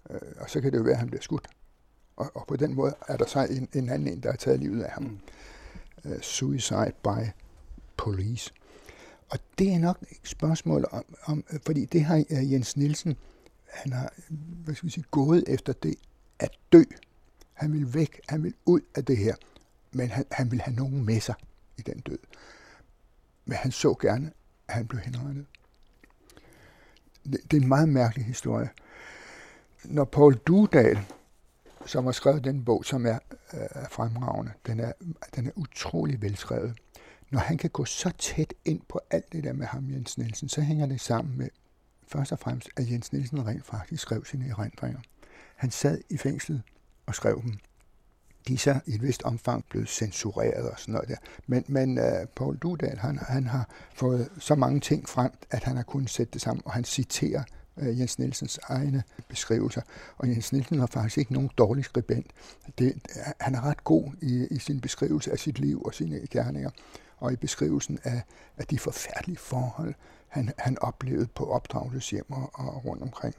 øh, 0.10 0.20
og 0.40 0.50
så 0.50 0.62
kan 0.62 0.72
det 0.72 0.78
jo 0.78 0.84
være, 0.84 0.94
at 0.94 1.00
han 1.00 1.08
bliver 1.08 1.22
skudt. 1.22 1.48
Og, 2.16 2.32
og 2.36 2.48
på 2.48 2.56
den 2.56 2.74
måde 2.74 2.96
er 3.08 3.18
der 3.18 3.26
så 3.26 3.48
en, 3.50 3.70
en 3.74 3.90
anden 3.90 4.08
en, 4.08 4.24
der 4.24 4.30
har 4.30 4.38
taget 4.38 4.60
livet 4.60 4.84
af 4.84 4.92
ham. 4.92 5.04
Mm. 5.04 5.20
Uh, 6.06 6.20
suicide 6.22 6.94
by 7.04 7.30
police. 7.98 8.54
Og 9.30 9.40
det 9.60 9.74
er 9.74 9.80
nok 9.80 10.02
et 10.02 10.18
spørgsmål 10.24 10.86
om, 10.92 11.04
om 11.26 11.44
fordi 11.66 11.86
det 11.86 12.04
har 12.04 12.24
uh, 12.30 12.52
Jens 12.52 12.78
Nielsen 12.78 13.18
han 13.70 13.94
har 13.94 14.14
hvad 14.64 14.76
skal 14.76 14.88
vi 14.88 14.92
sige, 14.92 15.06
gået 15.12 15.44
efter 15.48 15.74
det 15.74 15.96
at 16.40 16.52
dø. 16.72 16.84
Han 17.54 17.74
vil 17.74 17.94
væk, 17.94 18.22
han 18.30 18.44
vil 18.44 18.54
ud 18.66 18.82
af 18.96 19.06
det 19.06 19.18
her, 19.18 19.36
men 19.92 20.10
han, 20.10 20.26
han 20.32 20.52
vil 20.52 20.62
have 20.62 20.76
nogen 20.76 21.06
med 21.06 21.20
sig 21.20 21.36
i 21.78 21.82
den 21.82 22.00
død. 22.00 22.20
Men 23.46 23.58
han 23.58 23.72
så 23.72 23.94
gerne, 24.02 24.32
at 24.68 24.74
han 24.74 24.88
blev 24.88 25.02
henrettet. 25.02 25.46
Det, 27.24 27.52
det 27.52 27.58
er 27.58 27.62
en 27.62 27.68
meget 27.68 27.90
mærkelig 27.90 28.26
historie. 28.26 28.70
Når 29.84 30.04
Paul 30.04 30.34
Dudal, 30.36 31.00
som 31.86 32.06
har 32.06 32.12
skrevet 32.12 32.44
den 32.44 32.66
bog, 32.66 32.86
som 32.86 33.06
er, 33.06 33.20
øh, 33.54 33.60
er 33.70 33.90
fremragende, 33.90 34.52
den 34.66 34.80
er, 34.80 34.92
den 35.36 35.48
er 35.48 35.52
utrolig 35.56 36.22
velskrevet. 36.22 36.78
Når 37.30 37.40
han 37.40 37.58
kan 37.58 37.70
gå 37.70 37.86
så 37.86 38.10
tæt 38.18 38.54
ind 38.66 38.82
på 38.90 39.00
alt 39.10 39.32
det 39.32 39.44
der 39.44 39.54
med 39.54 39.66
ham, 39.66 39.92
Jens 39.92 40.18
Nielsen, 40.18 40.50
så 40.50 40.62
hænger 40.62 40.86
det 40.86 41.02
sammen 41.02 41.38
med 41.38 41.50
først 42.08 42.32
og 42.32 42.40
fremmest, 42.40 42.70
at 42.78 42.92
Jens 42.92 43.14
Nielsen 43.14 43.48
rent 43.48 43.66
faktisk 43.66 44.02
skrev 44.02 44.26
sine 44.26 44.50
erindringer. 44.50 45.00
Han 45.56 45.72
sad 45.72 46.02
i 46.10 46.18
fængslet 46.18 46.62
og 47.06 47.16
skrev 47.16 47.42
dem. 47.42 47.54
De 48.48 48.54
er 48.54 48.58
så 48.58 48.80
i 48.86 48.96
et 48.96 49.02
vist 49.02 49.24
omfang 49.24 49.66
blevet 49.70 49.90
censureret 49.90 50.70
og 50.70 50.80
sådan 50.80 50.94
noget 50.94 51.10
der. 51.10 51.16
Men, 51.48 51.64
men 51.68 51.98
øh, 51.98 52.22
uh, 52.22 52.28
Paul 52.36 52.58
Dudal, 52.58 52.98
han, 52.98 53.18
han 53.18 53.48
har 53.48 53.70
fået 53.94 54.30
så 54.40 54.56
mange 54.56 54.80
ting 54.80 55.10
frem, 55.10 55.32
at 55.52 55.64
han 55.64 55.76
har 55.76 55.84
kunnet 55.84 56.10
sætte 56.10 56.34
det 56.34 56.42
sammen, 56.42 56.62
og 56.66 56.74
han 56.74 56.84
citerer 56.84 57.44
uh, 57.76 58.00
Jens 58.00 58.20
Nielsens 58.20 58.60
egne 58.64 59.04
beskrivelser. 59.30 59.82
Og 60.18 60.28
Jens 60.28 60.54
Nielsen 60.54 60.80
har 60.80 60.88
faktisk 60.88 61.18
ikke 61.18 61.34
nogen 61.34 61.50
dårlig 61.58 61.86
skribent. 61.86 62.32
Det, 62.78 62.86
øh, 62.86 63.24
han 63.40 63.56
er 63.56 63.62
ret 63.62 63.84
god 63.84 64.12
i, 64.22 64.48
i 64.52 64.60
sin 64.60 64.82
beskrivelse 64.82 65.32
af 65.32 65.40
sit 65.40 65.60
liv 65.60 65.82
og 65.82 65.94
sine 65.94 66.20
gerninger, 66.30 66.70
og 67.18 67.34
i 67.34 67.36
beskrivelsen 67.36 68.00
af, 68.04 68.22
af 68.58 68.68
de 68.68 68.80
forfærdelige 68.80 69.38
forhold, 69.38 69.94
han, 70.28 70.54
han 70.58 70.78
oplevede 70.82 71.28
på 71.28 71.52
opdragelseshjem 71.52 72.32
og, 72.32 72.52
og 72.54 72.86
rundt 72.86 73.04
omkring. 73.04 73.36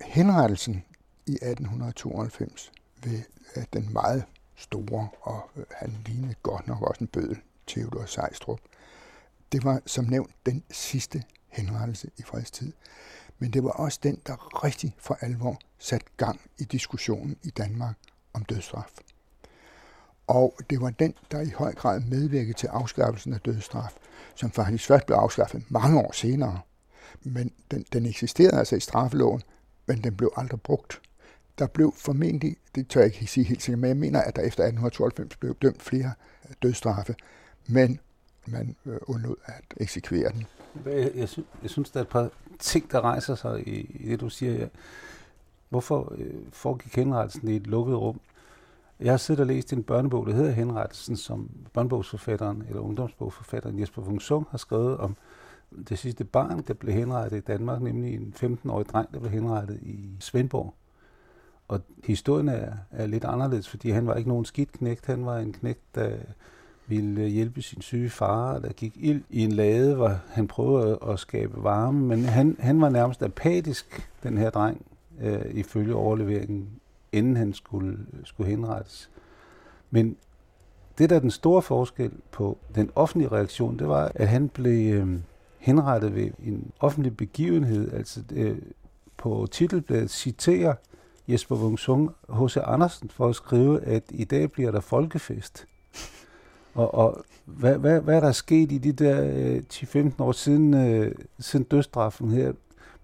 Henrettelsen 0.00 0.84
i 1.26 1.32
1892 1.32 2.72
ved 3.02 3.22
øh, 3.56 3.64
den 3.72 3.92
meget 3.92 4.24
store, 4.56 5.08
og 5.20 5.50
øh, 5.56 5.64
han 5.70 5.96
lignede 6.06 6.34
godt 6.42 6.66
nok 6.66 6.82
også 6.82 7.04
en 7.04 7.06
bødel, 7.06 7.40
Theodor 7.66 8.04
Sejstrup. 8.04 8.60
Det 9.52 9.64
var 9.64 9.80
som 9.86 10.04
nævnt 10.04 10.30
den 10.46 10.64
sidste 10.70 11.24
henrettelse 11.48 12.10
i 12.16 12.22
fredstid. 12.22 12.72
Men 13.38 13.52
det 13.52 13.64
var 13.64 13.70
også 13.70 14.00
den, 14.02 14.20
der 14.26 14.64
rigtig 14.64 14.94
for 14.98 15.18
alvor 15.20 15.58
satte 15.78 16.06
gang 16.16 16.40
i 16.58 16.64
diskussionen 16.64 17.36
i 17.42 17.50
Danmark 17.50 17.94
om 18.32 18.44
dødsstraf. 18.44 18.92
Og 20.26 20.58
det 20.70 20.80
var 20.80 20.90
den, 20.90 21.14
der 21.30 21.40
i 21.40 21.50
høj 21.50 21.74
grad 21.74 22.00
medvirkede 22.00 22.52
til 22.52 22.66
afskaffelsen 22.66 23.32
af 23.32 23.40
dødsstraf 23.40 23.96
som 24.34 24.50
faktisk 24.50 24.86
først 24.86 25.06
blev 25.06 25.16
afskaffet 25.16 25.62
mange 25.68 25.98
år 25.98 26.12
senere. 26.12 26.60
Men 27.22 27.52
den, 27.70 27.84
den 27.92 28.06
eksisterede 28.06 28.58
altså 28.58 28.76
i 28.76 28.80
straffeloven, 28.80 29.42
men 29.86 30.04
den 30.04 30.16
blev 30.16 30.32
aldrig 30.36 30.60
brugt. 30.60 31.00
Der 31.58 31.66
blev 31.66 31.94
formentlig, 31.96 32.56
det 32.74 32.88
tør 32.88 33.00
jeg 33.00 33.14
ikke 33.14 33.26
sige 33.26 33.44
helt 33.44 33.62
sikkert, 33.62 33.80
men 33.80 33.88
jeg 33.88 33.96
mener, 33.96 34.20
at 34.20 34.36
der 34.36 34.42
efter 34.42 34.64
1892 34.64 35.36
blev 35.36 35.56
dømt 35.62 35.82
flere 35.82 36.12
dødsstraffe, 36.62 37.14
men 37.66 38.00
man 38.46 38.76
øh, 38.86 38.98
undlod 39.02 39.36
at 39.44 39.64
eksekvere 39.76 40.32
den. 40.32 40.46
Jeg, 40.86 41.10
jeg, 41.14 41.28
synes, 41.28 41.48
jeg 41.62 41.70
synes, 41.70 41.90
der 41.90 42.00
er 42.00 42.04
et 42.04 42.08
par 42.08 42.30
ting, 42.58 42.92
der 42.92 43.00
rejser 43.00 43.34
sig 43.34 43.68
i, 43.68 43.96
i 44.00 44.08
det, 44.10 44.20
du 44.20 44.28
siger. 44.28 44.68
Hvorfor 45.68 46.14
øh, 46.18 46.34
foregik 46.52 46.96
henrettelsen 46.96 47.48
i 47.48 47.56
et 47.56 47.66
lukket 47.66 47.96
rum? 47.96 48.20
Jeg 49.02 49.12
har 49.12 49.16
siddet 49.16 49.40
og 49.40 49.46
læst 49.46 49.72
en 49.72 49.82
børnebog, 49.82 50.26
der 50.26 50.32
hedder 50.32 50.50
Henrettelsen, 50.50 51.16
som 51.16 51.50
børnebogsforfatteren 51.72 52.64
eller 52.68 52.80
ungdomsbogsforfatteren 52.80 53.80
Jesper 53.80 54.04
Funksung 54.04 54.46
har 54.50 54.58
skrevet 54.58 54.96
om 54.96 55.16
det 55.88 55.98
sidste 55.98 56.24
barn, 56.24 56.64
der 56.68 56.74
blev 56.74 56.94
henrettet 56.94 57.36
i 57.36 57.40
Danmark, 57.40 57.82
nemlig 57.82 58.14
en 58.14 58.34
15-årig 58.36 58.86
dreng, 58.86 59.12
der 59.12 59.20
blev 59.20 59.32
henrettet 59.32 59.78
i 59.82 60.10
Svendborg. 60.20 60.74
Og 61.68 61.80
historien 62.04 62.48
er, 62.48 62.72
er 62.90 63.06
lidt 63.06 63.24
anderledes, 63.24 63.68
fordi 63.68 63.90
han 63.90 64.06
var 64.06 64.14
ikke 64.14 64.28
nogen 64.28 64.44
skidt 64.44 64.72
knægt. 64.72 65.06
Han 65.06 65.26
var 65.26 65.38
en 65.38 65.52
knægt, 65.52 65.94
der 65.94 66.16
ville 66.86 67.28
hjælpe 67.28 67.62
sin 67.62 67.82
syge 67.82 68.10
far, 68.10 68.58
der 68.58 68.72
gik 68.72 68.92
ild 68.96 69.22
i 69.30 69.44
en 69.44 69.52
lade, 69.52 69.94
hvor 69.94 70.18
han 70.28 70.48
prøvede 70.48 70.98
at 71.08 71.18
skabe 71.18 71.62
varme, 71.62 72.00
men 72.00 72.24
han, 72.24 72.56
han 72.60 72.80
var 72.80 72.88
nærmest 72.88 73.22
apatisk, 73.22 74.10
den 74.22 74.38
her 74.38 74.50
dreng, 74.50 74.86
øh, 75.20 75.44
ifølge 75.50 75.94
overleveringen 75.94 76.68
inden 77.12 77.36
han 77.36 77.54
skulle, 77.54 77.98
skulle 78.24 78.50
henrettes. 78.50 79.10
Men 79.90 80.16
det, 80.98 81.10
der 81.10 81.16
er 81.16 81.20
den 81.20 81.30
store 81.30 81.62
forskel 81.62 82.12
på 82.30 82.58
den 82.74 82.90
offentlige 82.94 83.32
reaktion, 83.32 83.78
det 83.78 83.88
var, 83.88 84.12
at 84.14 84.28
han 84.28 84.48
blev 84.48 84.94
øh, 84.94 85.18
henrettet 85.58 86.14
ved 86.14 86.30
en 86.44 86.70
offentlig 86.80 87.16
begivenhed. 87.16 87.92
Altså 87.92 88.20
øh, 88.32 88.58
på 89.16 89.48
titelbladet 89.50 90.10
citerer 90.10 90.74
Jesper 91.28 91.56
Wungsung 91.56 92.10
H.C. 92.28 92.56
Andersen 92.56 93.10
for 93.10 93.28
at 93.28 93.36
skrive, 93.36 93.84
at 93.84 94.02
i 94.10 94.24
dag 94.24 94.52
bliver 94.52 94.70
der 94.70 94.80
folkefest. 94.80 95.66
Og, 96.74 96.94
og 96.94 97.24
hvad, 97.44 97.78
hvad, 97.78 98.00
hvad 98.00 98.16
er 98.16 98.20
der 98.20 98.32
sket 98.32 98.72
i 98.72 98.78
de 98.78 98.92
der 98.92 99.30
øh, 99.34 99.62
10-15 99.72 100.12
år 100.18 100.32
siden, 100.32 100.74
øh, 100.74 101.14
siden 101.38 101.64
dødstraffen 101.64 102.30
her 102.30 102.52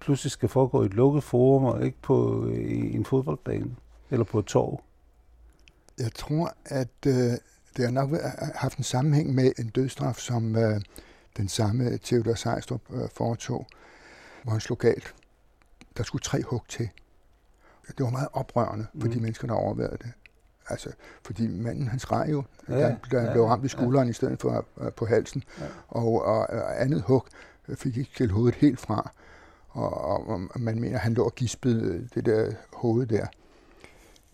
pludselig 0.01 0.31
skal 0.31 0.49
foregå 0.49 0.83
i 0.83 0.87
et 0.87 0.95
lukket 0.95 1.23
forum 1.23 1.65
og 1.65 1.85
ikke 1.85 1.99
på 2.03 2.47
øh, 2.47 2.95
en 2.95 3.05
fodboldbane? 3.05 3.71
Eller 4.11 4.25
på 4.25 4.39
et 4.39 4.45
torv? 4.45 4.81
Jeg 5.99 6.15
tror, 6.15 6.55
at 6.65 7.07
øh, 7.07 7.33
det 7.77 7.85
har 7.85 7.91
nok 7.91 8.11
haft 8.55 8.79
en 8.79 8.85
sammenhæng 8.85 9.35
med 9.35 9.53
en 9.59 9.69
dødstraf, 9.69 10.17
som 10.17 10.57
øh, 10.57 10.81
den 11.37 11.49
samme 11.49 11.99
Theodor 11.99 12.35
Sejstrup 12.35 12.81
øh, 12.91 13.09
foretog, 13.15 13.67
hvor 14.43 14.53
han 14.53 14.61
slog 14.61 14.79
galt. 14.79 15.15
Der 15.97 16.03
skulle 16.03 16.23
tre 16.23 16.43
hug 16.43 16.63
til. 16.69 16.89
Det 17.89 18.05
var 18.05 18.11
meget 18.11 18.29
oprørende 18.33 18.87
for 19.01 19.07
mm. 19.07 19.13
de 19.13 19.21
mennesker, 19.21 19.47
der 19.47 19.55
overvejede 19.55 19.97
det. 20.03 20.13
Altså, 20.71 20.91
fordi 21.25 21.47
manden, 21.47 21.89
han 21.89 21.99
skreg 21.99 22.29
jo, 22.31 22.43
ja, 22.69 22.75
da, 22.75 22.97
da 23.13 23.19
han 23.19 23.27
ja, 23.27 23.33
blev 23.33 23.45
ramt 23.45 23.65
i 23.65 23.69
skulderen 23.69 24.07
ja. 24.07 24.11
i 24.11 24.13
stedet 24.13 24.41
for 24.41 24.67
uh, 24.77 24.93
på 24.93 25.07
halsen. 25.07 25.45
Ja. 25.61 25.65
Og, 25.89 26.25
og, 26.25 26.39
og 26.51 26.83
andet 26.83 27.03
hug 27.03 27.27
fik 27.75 27.97
ikke 27.97 28.11
til 28.17 28.31
hovedet 28.31 28.55
helt 28.55 28.81
fra. 28.81 29.11
Og, 29.69 30.01
og, 30.05 30.29
og 30.29 30.61
man 30.61 30.81
mener, 30.81 30.99
han 30.99 31.15
lå 31.15 31.25
og 31.25 31.35
gispede 31.35 32.09
det 32.15 32.27
der 32.27 32.53
hoved 32.73 33.07
der. 33.07 33.27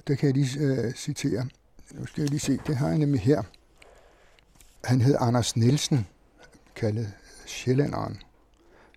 Det 0.06 0.18
kan 0.18 0.26
jeg 0.26 0.34
lige 0.34 0.60
øh, 0.60 0.94
citere. 0.94 1.46
Nu 1.92 2.06
skal 2.06 2.22
jeg 2.22 2.30
lige 2.30 2.40
se, 2.40 2.58
det 2.66 2.76
har 2.76 2.88
jeg 2.88 2.98
nemlig 2.98 3.20
her. 3.20 3.42
Han 4.84 5.00
hed 5.00 5.16
Anders 5.20 5.56
Nielsen, 5.56 6.06
kaldet 6.76 7.12
Sjællanderen. 7.46 8.22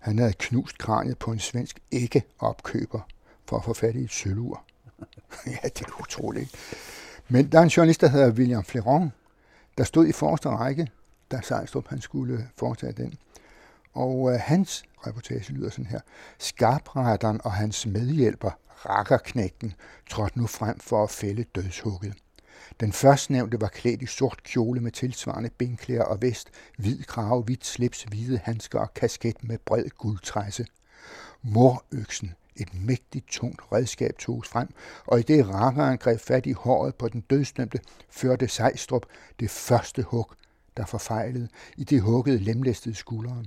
Han 0.00 0.18
havde 0.18 0.32
knust 0.32 0.78
kraniet 0.78 1.18
på 1.18 1.32
en 1.32 1.38
svensk 1.38 1.78
ikke-opkøber 1.90 3.00
for 3.44 3.56
at 3.56 3.64
få 3.64 3.74
fat 3.74 3.94
i 3.94 4.04
et 4.04 4.10
sølvur. 4.10 4.62
ja, 5.46 5.68
det 5.68 5.80
er 5.80 6.00
utroligt. 6.00 6.54
Men 7.28 7.52
der 7.52 7.58
er 7.58 7.62
en 7.62 7.68
journalist, 7.68 8.00
der 8.00 8.08
hedder 8.08 8.30
William 8.30 8.64
Fleron, 8.64 9.12
der 9.78 9.84
stod 9.84 10.06
i 10.06 10.12
forreste 10.12 10.48
række, 10.48 10.88
da 11.30 11.40
Sejstrup 11.42 11.88
han 11.88 12.00
skulle 12.00 12.48
foretage 12.56 12.92
den. 12.92 13.14
Og 13.94 14.32
øh, 14.32 14.40
hans 14.40 14.84
reportage 15.06 15.52
lyder 15.52 15.70
sådan 15.70 15.86
her. 15.86 16.00
Skarpretteren 16.38 17.40
og 17.44 17.52
hans 17.52 17.86
medhjælper, 17.86 18.50
rakkerknægten, 18.86 19.74
trådte 20.10 20.38
nu 20.38 20.46
frem 20.46 20.78
for 20.80 21.04
at 21.04 21.10
fælde 21.10 21.44
dødshugget. 21.44 22.14
Den 22.80 22.92
førstnævnte 22.92 23.60
var 23.60 23.68
klædt 23.68 24.02
i 24.02 24.06
sort 24.06 24.42
kjole 24.42 24.80
med 24.80 24.92
tilsvarende 24.92 25.50
benklæder 25.58 26.04
og 26.04 26.22
vest, 26.22 26.50
hvid 26.78 27.02
krave, 27.02 27.42
hvidt 27.42 27.66
slips, 27.66 28.02
hvide 28.02 28.38
handsker 28.38 28.78
og 28.78 28.94
kasket 28.94 29.44
med 29.44 29.58
bred 29.58 29.88
guldtræsse. 29.98 30.66
Morøksen, 31.42 32.34
et 32.56 32.74
mægtigt 32.74 33.26
tungt 33.28 33.62
redskab 33.72 34.18
toges 34.18 34.48
frem, 34.48 34.68
og 35.06 35.18
i 35.18 35.22
det 35.22 35.48
rakkeren 35.48 35.98
greb 35.98 36.20
fat 36.20 36.46
i 36.46 36.52
håret 36.52 36.94
på 36.94 37.08
den 37.08 37.20
dødsdømte, 37.20 37.80
førte 38.10 38.48
Sejstrup 38.48 39.06
det 39.40 39.50
første 39.50 40.02
hug, 40.02 40.32
der 40.76 40.86
forfejlede, 40.86 41.48
i 41.76 41.84
det 41.84 42.00
huggede 42.00 42.38
lemlæstede 42.38 42.94
skulderen. 42.94 43.46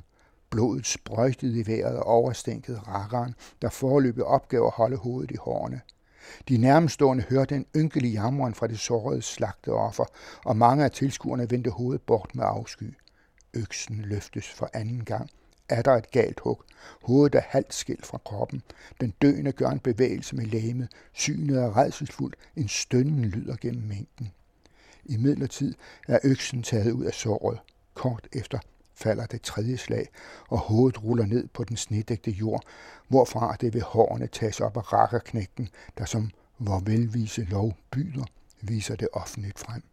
Blodet 0.51 0.87
sprøjtede 0.87 1.59
i 1.59 1.67
vejret 1.67 1.97
og 1.97 2.03
overstænkede 2.03 2.79
rakkeren, 2.79 3.35
der 3.61 3.69
forløbet 3.69 4.23
opgav 4.23 4.65
at 4.65 4.71
holde 4.71 4.97
hovedet 4.97 5.31
i 5.31 5.35
hårene. 5.35 5.81
De 6.49 6.57
nærmestående 6.57 7.23
hørte 7.29 7.55
en 7.55 7.65
ynkelig 7.75 8.13
jamren 8.13 8.53
fra 8.53 8.67
det 8.67 8.79
sårede 8.79 9.21
slagteoffer, 9.21 10.05
og 10.45 10.57
mange 10.57 10.83
af 10.83 10.91
tilskuerne 10.91 11.51
vendte 11.51 11.69
hovedet 11.69 12.01
bort 12.01 12.35
med 12.35 12.43
afsky. 12.47 12.93
Øksen 13.53 13.97
løftes 13.97 14.49
for 14.49 14.69
anden 14.73 15.05
gang. 15.05 15.29
Er 15.69 15.81
der 15.81 15.91
et 15.91 16.11
galt 16.11 16.39
hug? 16.39 16.63
Hovedet 17.03 17.35
er 17.35 17.43
halvt 17.47 17.73
skilt 17.73 18.05
fra 18.05 18.17
kroppen. 18.25 18.61
Den 19.01 19.13
døende 19.21 19.51
gør 19.51 19.69
en 19.69 19.79
bevægelse 19.79 20.35
med 20.35 20.45
læmet. 20.45 20.87
Synet 21.13 21.57
er 21.57 21.77
redselsfuldt. 21.77 22.35
En 22.55 22.67
stønnen 22.67 23.25
lyder 23.25 23.55
gennem 23.61 23.83
mængden. 23.83 24.31
I 25.05 25.17
midlertid 25.17 25.73
er 26.07 26.19
øksen 26.23 26.63
taget 26.63 26.91
ud 26.91 27.05
af 27.05 27.13
såret. 27.13 27.59
Kort 27.93 28.27
efter 28.33 28.59
falder 29.01 29.25
det 29.25 29.41
tredje 29.41 29.77
slag, 29.77 30.07
og 30.49 30.59
hovedet 30.59 31.03
ruller 31.03 31.25
ned 31.25 31.47
på 31.47 31.63
den 31.63 31.77
snedægte 31.77 32.31
jord, 32.31 32.63
hvorfra 33.07 33.55
det 33.61 33.73
ved 33.73 33.81
hårene 33.81 34.27
tages 34.27 34.59
op 34.61 34.77
af 34.77 34.93
rakkerknægten, 34.93 35.69
der 35.97 36.05
som 36.05 36.29
vor 36.59 36.79
velvise 36.85 37.43
lov 37.43 37.73
byder, 37.91 38.25
viser 38.61 38.95
det 38.95 39.07
offentligt 39.13 39.59
frem. 39.59 39.83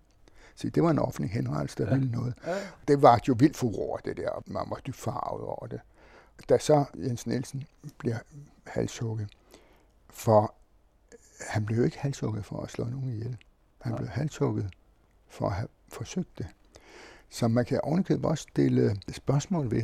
Så 0.55 0.69
det 0.69 0.83
var 0.83 0.91
en 0.91 0.99
offentlig 0.99 1.31
henrettelse, 1.31 1.77
der 1.79 1.89
ja. 1.89 1.95
ville 1.95 2.11
noget. 2.11 2.35
Ja. 2.47 2.59
Det 2.89 3.03
var 3.03 3.21
jo 3.29 3.37
vildt 3.39 3.57
furor, 3.57 3.97
det 3.97 4.17
der. 4.17 4.43
Man 4.47 4.65
var 4.71 4.81
dybt 4.87 4.97
farvet 4.97 5.45
over 5.45 5.67
det. 5.67 5.81
Da 6.49 6.59
så 6.59 6.85
Jens 6.95 7.27
Nielsen 7.27 7.67
bliver 7.99 8.19
halshugget, 8.67 9.29
for 10.11 10.55
han 11.49 11.67
blev 11.67 11.79
jo 11.79 11.85
ikke 11.85 11.99
halshugget 11.99 12.45
for 12.45 12.61
at 12.61 12.71
slå 12.71 12.85
nogen 12.85 13.11
ihjel. 13.11 13.37
Han 13.81 13.93
ja. 13.93 13.97
blev 13.97 14.09
halshugget 14.09 14.71
for 15.29 15.47
at 15.47 15.53
have 15.53 15.69
forsøgt 15.89 16.39
det. 16.39 16.47
Så 17.31 17.49
man 17.49 17.65
kan 17.65 17.81
ovenikøbet 17.83 18.25
også 18.25 18.43
stille 18.43 18.97
spørgsmål 19.13 19.71
ved, 19.71 19.83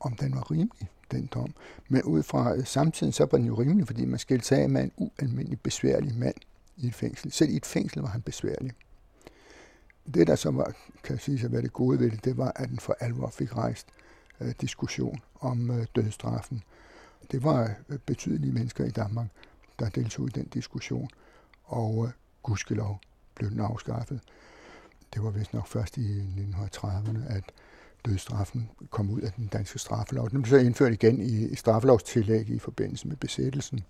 om 0.00 0.14
den 0.14 0.34
var 0.34 0.50
rimelig, 0.50 0.88
den 1.10 1.26
dom. 1.34 1.54
Men 1.88 2.02
ud 2.02 2.22
fra 2.22 2.56
øh, 2.56 2.66
samtiden, 2.66 3.12
så 3.12 3.26
var 3.30 3.38
den 3.38 3.46
jo 3.46 3.54
rimelig, 3.54 3.86
fordi 3.86 4.04
man 4.04 4.18
skilte 4.18 4.46
sig 4.46 4.58
af 4.58 4.68
med 4.70 4.82
en 4.82 4.92
ualmindelig 4.96 5.60
besværlig 5.60 6.14
mand 6.14 6.34
i 6.76 6.86
et 6.86 6.94
fængsel. 6.94 7.32
Selv 7.32 7.50
i 7.50 7.56
et 7.56 7.66
fængsel 7.66 8.02
var 8.02 8.08
han 8.08 8.22
besværlig. 8.22 8.72
Det, 10.14 10.26
der 10.26 10.34
så 10.34 10.50
var, 10.50 10.72
kan 11.04 11.18
sige 11.18 11.38
sig, 11.38 11.48
hvad 11.48 11.62
det 11.62 11.72
gode 11.72 11.98
ved 11.98 12.10
det, 12.10 12.24
det 12.24 12.36
var, 12.36 12.52
at 12.56 12.68
den 12.68 12.78
for 12.78 12.96
alvor 13.00 13.28
fik 13.28 13.56
rejst 13.56 13.86
øh, 14.40 14.54
diskussion 14.60 15.20
om 15.40 15.70
øh, 15.70 15.86
dødsstraffen. 15.96 16.62
Det 17.30 17.44
var 17.44 17.74
øh, 17.88 17.98
betydelige 17.98 18.52
mennesker 18.52 18.84
i 18.84 18.90
Danmark, 18.90 19.26
der 19.78 19.88
deltog 19.88 20.26
i 20.26 20.30
den 20.30 20.46
diskussion, 20.46 21.08
og 21.64 22.04
øh, 22.06 22.12
gudskelov 22.42 23.00
blev 23.34 23.50
den 23.50 23.60
afskaffet. 23.60 24.20
Det 25.16 25.24
var 25.24 25.30
vist 25.30 25.54
nok 25.54 25.66
først 25.66 25.96
i 25.96 26.20
1930'erne, 26.20 27.32
at 27.32 27.44
dødsstraffen 28.04 28.70
kom 28.90 29.10
ud 29.10 29.20
af 29.20 29.32
den 29.32 29.46
danske 29.46 29.78
straffelov. 29.78 30.30
Den 30.30 30.42
blev 30.42 30.50
så 30.50 30.66
indført 30.66 30.92
igen 30.92 31.20
i 31.20 31.54
straffelovstillæg 31.54 32.48
i 32.48 32.58
forbindelse 32.58 33.08
med 33.08 33.16
besættelsen. 33.16 33.84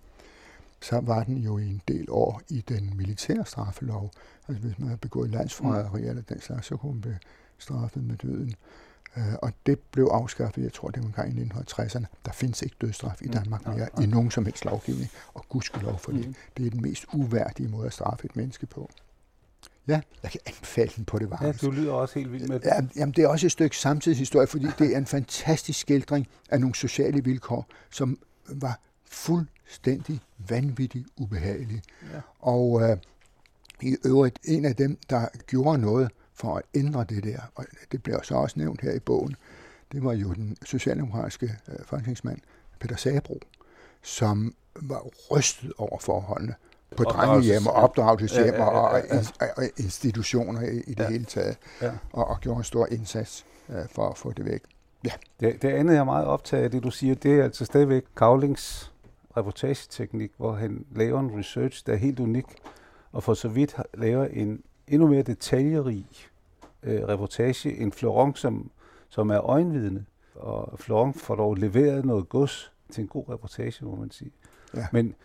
Så 0.81 0.99
var 0.99 1.23
den 1.23 1.37
jo 1.37 1.57
i 1.57 1.67
en 1.67 1.81
del 1.87 2.05
år 2.09 2.41
i 2.49 2.63
den 2.69 2.93
militære 2.97 3.45
straffelov. 3.45 4.11
Altså 4.47 4.63
hvis 4.63 4.79
man 4.79 4.87
havde 4.87 4.97
begået 4.97 5.29
landsforræderi 5.29 6.01
mm. 6.01 6.07
eller 6.09 6.21
den 6.21 6.41
slags, 6.41 6.67
så 6.67 6.77
kunne 6.77 6.91
man 6.91 7.01
blive 7.01 7.19
straffet 7.57 8.03
med 8.03 8.15
døden. 8.15 8.55
Uh, 9.17 9.33
og 9.41 9.51
det 9.65 9.79
blev 9.79 10.05
afskaffet, 10.05 10.63
jeg 10.63 10.73
tror 10.73 10.89
det 10.89 11.03
var 11.03 11.07
en 11.07 11.13
gang 11.13 11.39
i 11.39 11.43
1960'erne. 11.43 12.05
Der 12.25 12.31
findes 12.31 12.61
ikke 12.61 12.75
dødsstraf 12.81 13.21
i 13.21 13.25
mm. 13.25 13.31
Danmark 13.31 13.67
mere 13.67 13.89
i 14.01 14.05
nogen 14.05 14.31
som 14.31 14.45
helst 14.45 14.65
lovgivning. 14.65 15.09
Og 15.33 15.45
gudskelov 15.49 15.99
for 15.99 16.11
det. 16.11 16.27
Mm. 16.27 16.35
Det 16.57 16.65
er 16.65 16.69
den 16.69 16.81
mest 16.81 17.05
uværdige 17.13 17.69
måde 17.69 17.85
at 17.85 17.93
straffe 17.93 18.25
et 18.25 18.35
menneske 18.35 18.65
på. 18.65 18.89
Ja, 19.87 20.01
jeg 20.23 20.31
kan 20.31 20.41
anbefale 20.45 20.91
den 20.95 21.05
på 21.05 21.19
det 21.19 21.29
varmeste. 21.29 21.65
Ja, 21.65 21.71
du 21.71 21.75
lyder 21.75 21.93
også 21.93 22.19
helt 22.19 22.31
vild 22.31 22.47
med 22.47 22.59
det. 22.59 22.65
Ja, 22.65 22.81
jamen, 22.95 23.13
det 23.13 23.23
er 23.23 23.27
også 23.27 23.47
et 23.47 23.51
stykke 23.51 23.77
samtidshistorie, 23.77 24.47
fordi 24.47 24.65
det 24.79 24.93
er 24.93 24.97
en 24.97 25.05
fantastisk 25.05 25.79
skildring 25.79 26.27
af 26.49 26.59
nogle 26.59 26.75
sociale 26.75 27.23
vilkår, 27.23 27.65
som 27.89 28.19
var 28.47 28.79
fuldstændig 29.05 30.19
vanvittigt 30.37 31.07
ubehagelige. 31.17 31.81
Ja. 32.13 32.19
Og 32.39 32.81
øh, 32.81 32.97
i 33.81 33.97
øvrigt, 34.05 34.39
en 34.43 34.65
af 34.65 34.75
dem, 34.75 34.97
der 35.09 35.27
gjorde 35.47 35.77
noget 35.77 36.11
for 36.33 36.55
at 36.55 36.63
ændre 36.75 37.05
det 37.09 37.23
der, 37.23 37.39
og 37.55 37.65
det 37.91 38.03
bliver 38.03 38.21
så 38.21 38.35
også 38.35 38.59
nævnt 38.59 38.81
her 38.81 38.91
i 38.91 38.99
bogen, 38.99 39.35
det 39.91 40.03
var 40.03 40.13
jo 40.13 40.33
den 40.33 40.57
socialdemokratiske 40.65 41.55
øh, 41.67 41.75
folketingsmand, 41.85 42.39
Peter 42.79 42.95
Sabro, 42.95 43.39
som 44.01 44.55
var 44.75 45.07
rystet 45.31 45.73
over 45.77 45.99
forholdene 45.99 46.55
på 46.95 47.03
drengehjem 47.03 47.67
og 47.67 47.73
opdragelseshjem 47.73 48.53
ja, 48.53 48.63
ja, 48.63 48.87
ja, 48.87 48.97
ja, 48.97 49.15
ja. 49.15 49.19
Og, 49.41 49.47
og 49.57 49.63
institutioner 49.77 50.61
i, 50.61 50.77
i 50.77 50.93
det 50.93 51.03
ja. 51.03 51.09
hele 51.09 51.25
taget, 51.25 51.57
ja. 51.81 51.91
og, 52.13 52.27
og 52.27 52.39
gjorde 52.39 52.57
en 52.57 52.63
stor 52.63 52.87
indsats 52.91 53.45
uh, 53.67 53.75
for 53.91 54.09
at 54.09 54.17
få 54.17 54.31
det 54.31 54.45
væk. 54.45 54.61
Ja. 55.05 55.11
Det, 55.39 55.61
det 55.61 55.69
andet, 55.69 55.93
jeg 55.93 55.99
er 55.99 56.03
meget 56.03 56.25
optaget 56.25 56.63
af, 56.63 56.71
det 56.71 56.83
du 56.83 56.91
siger, 56.91 57.15
det 57.15 57.39
er 57.39 57.43
altså 57.43 57.65
stadigvæk 57.65 58.03
Kavlings 58.17 58.91
reportageteknik, 59.37 60.31
hvor 60.37 60.53
han 60.53 60.85
laver 60.95 61.19
en 61.19 61.39
research, 61.39 61.83
der 61.85 61.93
er 61.93 61.97
helt 61.97 62.19
unik, 62.19 62.45
og 63.11 63.23
for 63.23 63.33
så 63.33 63.47
vidt 63.47 63.75
laver 63.93 64.25
en 64.25 64.63
endnu 64.87 65.07
mere 65.07 65.21
detaljerig 65.21 66.07
øh, 66.83 67.07
reportage 67.07 67.77
end 67.77 67.91
Florent, 67.91 68.39
som, 68.39 68.71
som 69.09 69.29
er 69.29 69.41
øjenvidne. 69.41 70.05
Og 70.35 70.79
Florent 70.79 71.21
får 71.21 71.35
dog 71.35 71.55
leveret 71.55 72.05
noget 72.05 72.29
gods 72.29 72.71
til 72.91 73.01
en 73.01 73.07
god 73.07 73.29
reportage, 73.29 73.85
må 73.85 73.95
man 73.95 74.11
sige. 74.11 74.31
Ja. 74.75 74.87
Men 74.91 75.15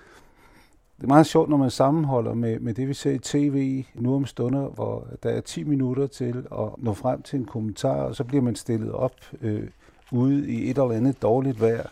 det 0.96 1.05
er 1.05 1.09
meget 1.09 1.26
sjovt, 1.26 1.48
når 1.48 1.57
man 1.57 1.70
sammenholder 1.70 2.35
med, 2.35 2.61
med 2.61 2.74
det, 2.74 2.88
vi 2.88 2.94
ser 2.94 3.11
i 3.11 3.18
tv 3.18 3.85
nu 3.94 4.14
om 4.14 4.26
stunder, 4.26 4.68
hvor 4.68 5.07
der 5.22 5.31
er 5.31 5.40
10 5.40 5.64
minutter 5.64 6.07
til 6.07 6.46
at 6.52 6.68
nå 6.78 6.94
frem 6.94 7.22
til 7.22 7.38
en 7.38 7.44
kommentar, 7.44 8.02
og 8.02 8.16
så 8.16 8.24
bliver 8.24 8.42
man 8.42 8.57
stillet 8.57 8.92
op 8.92 9.14
øh, 9.40 9.68
ude 10.12 10.50
i 10.50 10.70
et 10.70 10.78
eller 10.78 10.92
andet 10.92 11.22
dårligt 11.22 11.61
vejr 11.61 11.87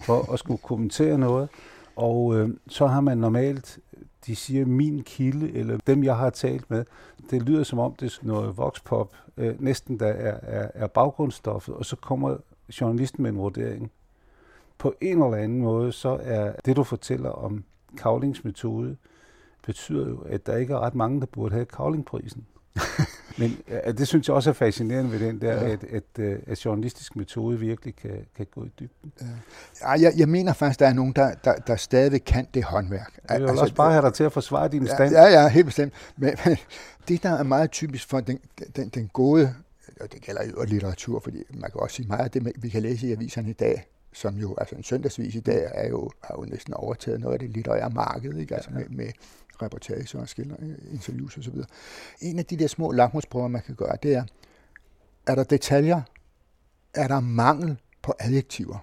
for 0.00 0.32
at 0.32 0.38
skulle 0.38 0.60
kommentere 0.62 1.18
noget. 1.18 1.48
Og 1.96 2.36
øh, 2.36 2.50
så 2.68 2.86
har 2.86 3.00
man 3.00 3.18
normalt, 3.18 3.78
de 4.26 4.36
siger 4.36 4.66
min 4.66 5.02
kilde, 5.02 5.52
eller 5.52 5.78
dem, 5.86 6.04
jeg 6.04 6.16
har 6.16 6.30
talt 6.30 6.70
med, 6.70 6.84
det 7.30 7.42
lyder 7.42 7.62
som 7.62 7.78
om, 7.78 7.94
det 7.94 8.06
er 8.06 8.26
noget 8.26 8.56
voxpop, 8.56 9.12
øh, 9.36 9.62
næsten 9.62 9.98
der 10.00 10.06
er, 10.06 10.38
er, 10.42 10.68
er 10.74 10.86
baggrundsstoffet, 10.86 11.74
og 11.74 11.84
så 11.84 11.96
kommer 11.96 12.36
journalisten 12.80 13.22
med 13.22 13.30
en 13.30 13.38
vurdering. 13.38 13.90
På 14.78 14.94
en 15.00 15.22
eller 15.22 15.36
anden 15.36 15.60
måde, 15.60 15.92
så 15.92 16.18
er 16.22 16.52
det, 16.64 16.76
du 16.76 16.84
fortæller 16.84 17.30
om 17.30 17.64
Kavlings 17.96 18.44
metode 18.44 18.96
betyder 19.66 20.08
jo, 20.08 20.18
at 20.18 20.46
der 20.46 20.56
ikke 20.56 20.74
er 20.74 20.78
ret 20.78 20.94
mange, 20.94 21.20
der 21.20 21.26
burde 21.26 21.54
have 21.54 21.66
Kavlingprisen. 21.66 22.46
Men 23.38 23.58
ja, 23.68 23.92
det 23.92 24.08
synes 24.08 24.28
jeg 24.28 24.36
også 24.36 24.50
er 24.50 24.54
fascinerende 24.54 25.12
ved 25.12 25.20
den 25.20 25.40
der, 25.40 25.52
ja. 25.52 25.72
at, 25.72 25.84
at, 25.84 26.02
at, 26.18 26.40
at 26.46 26.64
journalistisk 26.64 27.16
metode 27.16 27.58
virkelig 27.58 27.96
kan, 27.96 28.26
kan 28.36 28.46
gå 28.54 28.64
i 28.64 28.68
dybden. 28.80 29.12
Ja. 29.80 29.90
Jeg, 29.90 30.12
jeg 30.16 30.28
mener 30.28 30.52
faktisk, 30.52 30.80
der 30.80 30.86
er 30.86 30.92
nogen, 30.92 31.12
der, 31.12 31.34
der, 31.44 31.54
der 31.54 31.76
stadig 31.76 32.24
kan 32.24 32.46
det 32.54 32.64
håndværk. 32.64 33.18
Jeg 33.28 33.40
vil 33.40 33.48
altså, 33.48 33.62
også 33.62 33.74
bare 33.74 33.92
have 33.92 34.04
dig 34.04 34.14
til 34.14 34.24
at 34.24 34.32
forsvare 34.32 34.68
din 34.68 34.86
ja, 34.86 34.94
stand. 34.94 35.12
Ja, 35.12 35.24
ja, 35.24 35.48
helt 35.48 35.66
bestemt. 35.66 35.92
Men, 36.16 36.34
men 36.44 36.56
det, 37.08 37.22
der 37.22 37.30
er 37.30 37.42
meget 37.42 37.70
typisk 37.70 38.08
for 38.08 38.20
den, 38.20 38.38
den, 38.76 38.88
den 38.88 39.10
gode, 39.12 39.54
og 40.00 40.12
det 40.12 40.22
gælder 40.22 40.42
jo 40.44 40.64
litteratur, 40.64 41.20
fordi 41.20 41.42
man 41.54 41.70
kan 41.70 41.80
også 41.80 41.96
sige 41.96 42.08
meget 42.08 42.24
af 42.24 42.30
det, 42.30 42.52
vi 42.56 42.68
kan 42.68 42.82
læse 42.82 43.08
i 43.08 43.12
aviserne 43.12 43.50
i 43.50 43.52
dag, 43.52 43.86
som 44.14 44.36
jo, 44.36 44.54
altså 44.58 44.74
en 44.74 44.82
søndagsvis 44.82 45.34
i 45.34 45.40
dag, 45.40 45.70
er 45.74 45.88
jo, 45.88 46.10
har 46.22 46.34
jo 46.38 46.44
næsten 46.44 46.74
overtaget 46.74 47.20
noget 47.20 47.32
af 47.32 47.38
det 47.38 47.50
litterære 47.50 47.90
marked, 47.90 48.36
ikke? 48.36 48.54
Altså 48.54 48.70
med, 48.70 48.88
med 48.88 49.12
reportager 49.62 50.20
og 50.20 50.28
skiller, 50.28 50.56
interviews 50.92 51.38
osv. 51.38 51.54
En 52.20 52.38
af 52.38 52.44
de 52.44 52.56
der 52.56 52.66
små 52.66 52.92
lakmusprøver, 52.92 53.48
man 53.48 53.62
kan 53.62 53.74
gøre, 53.74 53.96
det 54.02 54.14
er, 54.14 54.24
er 55.26 55.34
der 55.34 55.44
detaljer? 55.44 56.02
Er 56.94 57.08
der 57.08 57.20
mangel 57.20 57.80
på 58.02 58.14
adjektiver? 58.18 58.78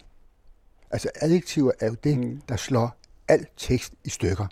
Altså 0.91 1.09
adjektiver 1.15 1.71
er 1.79 1.87
jo 1.87 1.95
det, 2.03 2.17
mm. 2.17 2.41
der 2.49 2.55
slår 2.55 2.97
al 3.27 3.45
tekst 3.57 3.93
i 4.03 4.09
stykker. 4.09 4.47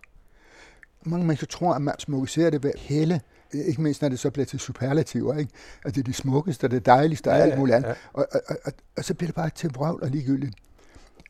Mange 1.04 1.26
mennesker 1.26 1.48
tror, 1.48 1.74
at 1.74 1.82
man 1.82 1.96
smukkeriserer 2.00 2.50
det 2.50 2.63
ved 2.63 2.72
hælde 2.78 3.20
ikke 3.54 3.82
mindst 3.82 4.02
når 4.02 4.10
det 4.10 4.20
så 4.20 4.30
bliver 4.30 4.46
til 4.46 4.60
superlativer, 4.60 5.38
ikke? 5.38 5.52
at 5.86 5.96
det 5.96 6.02
er 6.02 6.06
de 6.06 6.13
smukkeste, 6.13 6.68
det 6.68 6.86
dejligste 6.86 7.28
og 7.28 7.38
ja, 7.38 7.44
alt 7.44 7.58
muligt 7.58 7.76
andet. 7.76 7.89
Ja. 7.89 7.96
Og, 8.13 8.28
og, 8.32 8.42
og, 8.48 8.58
og, 8.65 8.72
og 8.98 9.06
så 9.06 9.13
bliver 9.13 9.28
det 9.28 9.36
bare 9.36 9.50
til 9.50 9.70
vrøvl 9.74 10.04
og 10.04 10.10
ligegyldigt. 10.10 10.56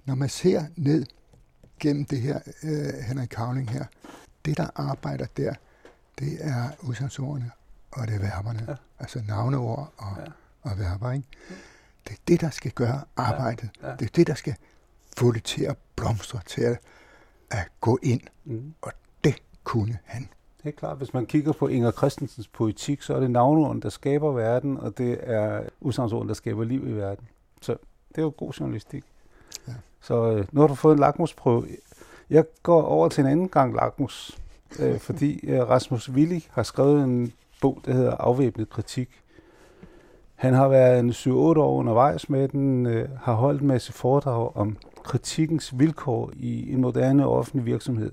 Når 0.09 0.15
man 0.15 0.29
ser 0.29 0.65
ned 0.75 1.05
gennem 1.79 2.05
det 2.05 2.21
her 2.21 2.39
øh, 2.63 3.03
Henrik 3.07 3.27
Kavling 3.27 3.69
her, 3.69 3.85
det 4.45 4.57
der 4.57 4.67
arbejder 4.75 5.25
der, 5.37 5.53
det 6.19 6.37
er 6.39 6.69
udsatsordene, 6.81 7.51
og 7.91 8.07
det 8.07 8.15
er 8.15 8.19
verberne. 8.19 8.65
Ja. 8.67 8.75
Altså 8.99 9.21
navneord 9.27 9.93
og, 9.97 10.17
ja. 10.17 10.31
og 10.61 10.79
verber. 10.79 11.11
Ikke? 11.11 11.27
Det 12.07 12.13
er 12.13 12.19
det, 12.27 12.41
der 12.41 12.49
skal 12.49 12.71
gøre 12.71 13.01
arbejdet. 13.17 13.69
Ja. 13.81 13.89
Ja. 13.89 13.95
Det 13.95 14.05
er 14.05 14.09
det, 14.15 14.27
der 14.27 14.33
skal 14.33 14.55
få 15.17 15.31
det 15.31 15.43
til 15.43 15.63
at 15.63 15.77
blomstre, 15.95 16.39
til 16.45 16.61
at, 16.61 16.79
at 17.51 17.67
gå 17.81 17.99
ind. 18.03 18.21
Mm. 18.45 18.73
Og 18.81 18.91
det 19.23 19.43
kunne 19.63 19.97
han. 20.05 20.29
Det 20.63 20.69
er 20.69 20.77
klart, 20.77 20.97
hvis 20.97 21.13
man 21.13 21.25
kigger 21.25 21.53
på 21.53 21.67
Inger 21.67 21.91
Christensens 21.91 22.47
poetik, 22.47 23.01
så 23.01 23.15
er 23.15 23.19
det 23.19 23.31
navneorden, 23.31 23.81
der 23.81 23.89
skaber 23.89 24.31
verden, 24.31 24.77
og 24.77 24.97
det 24.97 25.19
er 25.21 25.63
udsatsordene, 25.81 26.27
der 26.27 26.33
skaber 26.33 26.63
liv 26.63 26.87
i 26.87 26.91
verden. 26.91 27.27
Så 27.61 27.77
det 28.09 28.17
er 28.17 28.21
jo 28.21 28.33
god 28.37 28.51
journalistik. 28.51 29.03
Ja. 29.69 29.73
Så 30.01 30.31
øh, 30.31 30.45
nu 30.51 30.61
har 30.61 30.67
du 30.67 30.75
fået 30.75 30.93
en 30.93 30.99
lakmusprøve. 30.99 31.67
Jeg 32.29 32.43
går 32.63 32.81
over 32.81 33.09
til 33.09 33.21
en 33.21 33.27
anden 33.27 33.49
gang 33.49 33.75
lakmus, 33.75 34.39
øh, 34.79 34.99
fordi 35.07 35.39
øh, 35.47 35.69
Rasmus 35.69 36.09
Willi 36.09 36.47
har 36.51 36.63
skrevet 36.63 37.03
en 37.03 37.33
bog, 37.61 37.81
der 37.85 37.93
hedder 37.93 38.15
Afvæbnet 38.15 38.69
kritik. 38.69 39.09
Han 40.35 40.53
har 40.53 40.67
været 40.67 40.99
en 40.99 41.09
7-8 41.09 41.31
år 41.31 41.77
undervejs 41.77 42.29
med 42.29 42.47
den, 42.47 42.85
øh, 42.85 43.09
har 43.21 43.33
holdt 43.33 43.61
en 43.61 43.67
masse 43.67 43.93
foredrag 43.93 44.55
om 44.55 44.77
kritikkens 45.03 45.79
vilkår 45.79 46.31
i 46.33 46.73
en 46.73 46.81
moderne 46.81 47.27
offentlig 47.27 47.65
virksomhed. 47.65 48.11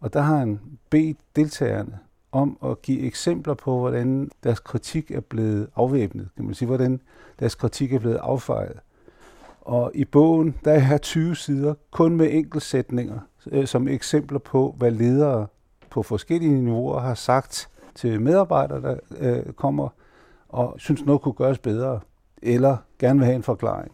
Og 0.00 0.12
der 0.12 0.20
har 0.20 0.36
han 0.36 0.60
bedt 0.90 1.18
deltagerne 1.36 1.98
om 2.32 2.58
at 2.64 2.82
give 2.82 3.00
eksempler 3.00 3.54
på, 3.54 3.78
hvordan 3.78 4.30
deres 4.44 4.60
kritik 4.60 5.10
er 5.10 5.20
blevet 5.20 5.68
afvæbnet, 5.76 6.28
kan 6.36 6.44
man 6.44 6.54
sige, 6.54 6.66
hvordan 6.66 7.00
deres 7.40 7.54
kritik 7.54 7.92
er 7.92 7.98
blevet 7.98 8.18
affejet. 8.22 8.80
Og 9.68 9.90
i 9.94 10.04
bogen, 10.04 10.54
der 10.64 10.72
er 10.72 10.78
her 10.78 10.98
20 10.98 11.36
sider, 11.36 11.74
kun 11.90 12.16
med 12.16 12.28
enkeltsætninger, 12.30 13.18
øh, 13.50 13.66
som 13.66 13.88
eksempler 13.88 14.38
på, 14.38 14.74
hvad 14.78 14.90
ledere 14.90 15.46
på 15.90 16.02
forskellige 16.02 16.54
niveauer 16.54 17.00
har 17.00 17.14
sagt 17.14 17.68
til 17.94 18.20
medarbejdere, 18.20 18.82
der 18.82 18.96
øh, 19.18 19.52
kommer 19.52 19.88
og 20.48 20.74
synes 20.78 21.04
noget 21.04 21.20
kunne 21.20 21.32
gøres 21.32 21.58
bedre, 21.58 22.00
eller 22.42 22.76
gerne 22.98 23.18
vil 23.18 23.26
have 23.26 23.36
en 23.36 23.42
forklaring. 23.42 23.92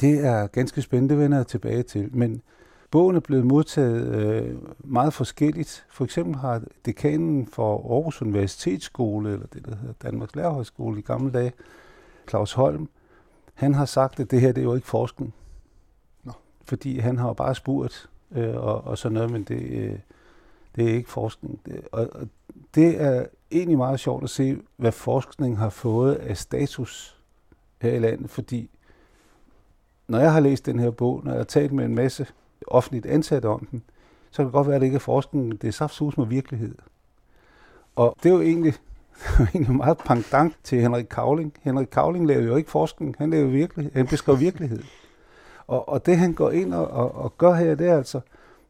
Det 0.00 0.26
er 0.26 0.46
ganske 0.46 0.82
spændende, 0.82 1.14
det 1.14 1.22
vender 1.22 1.38
jeg 1.38 1.46
tilbage 1.46 1.82
til. 1.82 2.08
Men 2.12 2.42
bogen 2.90 3.16
er 3.16 3.20
blevet 3.20 3.46
modtaget 3.46 4.14
øh, 4.14 4.56
meget 4.78 5.12
forskelligt. 5.12 5.86
For 5.90 6.04
eksempel 6.04 6.36
har 6.36 6.62
dekanen 6.86 7.46
for 7.46 7.94
Aarhus 7.94 8.22
Universitetsskole, 8.22 9.32
eller 9.32 9.46
det 9.46 9.66
der 9.66 9.76
hedder 9.76 9.94
Danmarks 10.02 10.36
Lærerhøjskole 10.36 10.98
i 10.98 11.02
gamle 11.02 11.32
dage, 11.32 11.52
Claus 12.28 12.52
Holm, 12.52 12.88
han 13.60 13.74
har 13.74 13.84
sagt, 13.84 14.20
at 14.20 14.30
det 14.30 14.40
her 14.40 14.52
det 14.52 14.60
er 14.60 14.64
jo 14.64 14.74
ikke 14.74 14.86
forskning. 14.86 15.34
Nå. 16.24 16.32
Fordi 16.64 16.98
han 16.98 17.18
har 17.18 17.32
bare 17.32 17.54
spurgt 17.54 18.10
øh, 18.32 18.56
og, 18.56 18.84
og 18.84 18.98
sådan 18.98 19.14
noget, 19.14 19.30
men 19.30 19.44
det, 19.44 19.62
øh, 19.62 19.98
det 20.76 20.90
er 20.90 20.94
ikke 20.94 21.10
forskning. 21.10 21.60
Det, 21.66 21.80
og, 21.92 22.08
og 22.12 22.28
det 22.74 23.02
er 23.02 23.26
egentlig 23.50 23.78
meget 23.78 24.00
sjovt 24.00 24.24
at 24.24 24.30
se, 24.30 24.58
hvad 24.76 24.92
forskning 24.92 25.58
har 25.58 25.70
fået 25.70 26.14
af 26.14 26.36
status 26.36 27.20
her 27.80 27.92
i 27.92 27.98
landet, 27.98 28.30
fordi 28.30 28.70
når 30.08 30.18
jeg 30.18 30.32
har 30.32 30.40
læst 30.40 30.66
den 30.66 30.78
her 30.78 30.90
bog, 30.90 31.20
når 31.24 31.30
jeg 31.30 31.38
har 31.38 31.44
talt 31.44 31.72
med 31.72 31.84
en 31.84 31.94
masse 31.94 32.26
offentligt 32.66 33.06
ansatte 33.06 33.46
om 33.46 33.66
den, 33.70 33.82
så 34.30 34.36
kan 34.36 34.44
det 34.44 34.52
godt 34.52 34.66
være, 34.66 34.76
at 34.76 34.80
det 34.80 34.86
ikke 34.86 34.96
er 34.96 35.00
forskning, 35.00 35.62
det 35.62 35.68
er 35.68 35.72
saftsus 35.72 36.16
med 36.16 36.26
virkelighed. 36.26 36.74
Og 37.96 38.16
det 38.22 38.28
er 38.28 38.34
jo 38.34 38.40
egentlig, 38.40 38.74
egentlig 39.54 39.76
meget 39.76 39.98
pangdang 39.98 40.54
til 40.64 40.80
Henrik 40.80 41.06
Kavling. 41.10 41.54
Henrik 41.62 41.88
Kavling 41.92 42.26
lavede 42.26 42.46
jo 42.46 42.56
ikke 42.56 42.70
forskning, 42.70 43.14
han 43.18 43.30
lavede 43.30 43.50
virkelighed, 43.50 43.92
han 43.92 44.06
beskrev 44.06 44.40
virkelighed. 44.40 44.82
Og, 45.66 45.88
og 45.88 46.06
det 46.06 46.16
han 46.16 46.32
går 46.32 46.50
ind 46.50 46.74
og, 46.74 46.88
og, 46.88 47.14
og 47.14 47.38
gør 47.38 47.54
her, 47.54 47.74
det 47.74 47.88
er 47.88 47.96
altså 47.96 48.20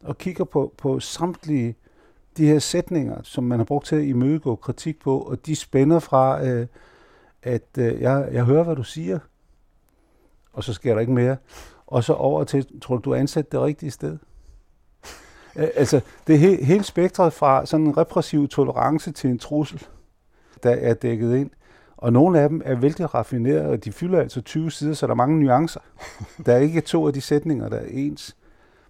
og 0.05 0.19
kigger 0.19 0.45
på, 0.45 0.73
på 0.79 1.01
samtlige 1.01 1.77
de 2.37 2.47
her 2.47 2.59
sætninger, 2.59 3.23
som 3.23 3.45
man 3.45 3.59
har 3.59 3.65
brugt 3.65 3.87
til 3.87 3.97
at 3.97 4.05
imødegå 4.05 4.57
kritik 4.57 5.01
på, 5.01 5.21
og 5.21 5.47
de 5.47 5.57
spænder 5.57 5.99
fra, 5.99 6.45
øh, 6.45 6.67
at 7.43 7.79
øh, 7.79 8.01
jeg, 8.01 8.29
jeg 8.33 8.45
hører, 8.45 8.65
hvad 8.65 8.77
du 8.77 8.83
siger, 8.83 9.19
og 10.53 10.65
så 10.65 10.73
sker 10.73 10.95
der 10.95 11.01
ikke 11.01 11.13
mere, 11.13 11.37
og 11.87 12.05
så 12.05 12.13
over 12.13 12.45
til, 12.45 12.81
tror 12.81 12.97
du, 12.97 13.03
du 13.05 13.11
er 13.11 13.17
ansat 13.17 13.53
det 13.53 13.61
rigtige 13.61 13.91
sted? 13.91 14.19
altså, 15.55 16.01
det 16.27 16.35
er 16.35 16.39
he, 16.39 16.65
hele 16.65 16.85
spektret 16.85 17.33
fra 17.33 17.67
sådan 17.67 17.87
en 17.87 17.97
repressiv 17.97 18.49
tolerance 18.49 19.13
til 19.13 19.31
en 19.31 19.39
trussel, 19.39 19.87
der 20.63 20.71
er 20.71 20.95
dækket 20.95 21.37
ind. 21.37 21.51
Og 21.97 22.13
nogle 22.13 22.41
af 22.41 22.49
dem 22.49 22.63
er 22.65 22.75
vældig 22.75 23.15
raffinerede, 23.15 23.69
og 23.69 23.85
de 23.85 23.93
fylder 23.93 24.21
altså 24.21 24.41
20 24.41 24.71
sider, 24.71 24.95
så 24.95 25.07
der 25.07 25.13
er 25.13 25.17
mange 25.17 25.41
nuancer. 25.41 25.81
Der 26.47 26.53
er 26.53 26.59
ikke 26.59 26.81
to 26.81 27.07
af 27.07 27.13
de 27.13 27.21
sætninger, 27.21 27.69
der 27.69 27.77
er 27.77 27.87
ens. 27.91 28.37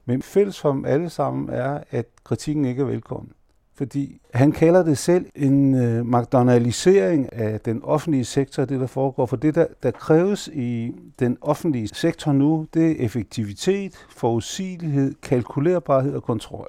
Men 0.05 0.23
fælles 0.23 0.61
for 0.61 0.73
dem 0.73 0.85
alle 0.85 1.11
sammen 1.11 1.49
er, 1.49 1.81
at 1.91 2.07
kritikken 2.25 2.65
ikke 2.65 2.83
er 2.83 2.87
velkommen. 2.87 3.33
Fordi 3.81 4.21
han 4.35 4.53
kalder 4.53 4.83
det 4.83 4.99
selv 4.99 5.27
en 5.35 5.75
øh, 5.75 6.07
McDonaldisering 6.07 7.33
af 7.33 7.61
den 7.61 7.83
offentlige 7.85 8.25
sektor, 8.25 8.65
det 8.65 8.81
der 8.81 8.87
foregår. 8.87 9.27
For 9.27 9.37
det, 9.37 9.55
der, 9.55 9.67
der 9.83 9.91
kræves 9.91 10.49
i 10.49 10.93
den 11.19 11.39
offentlige 11.41 11.89
sektor 11.89 12.33
nu, 12.33 12.67
det 12.75 12.91
er 12.91 13.05
effektivitet, 13.05 14.07
forudsigelighed, 14.11 15.15
kalkulerbarhed 15.23 16.15
og 16.15 16.23
kontrol. 16.23 16.69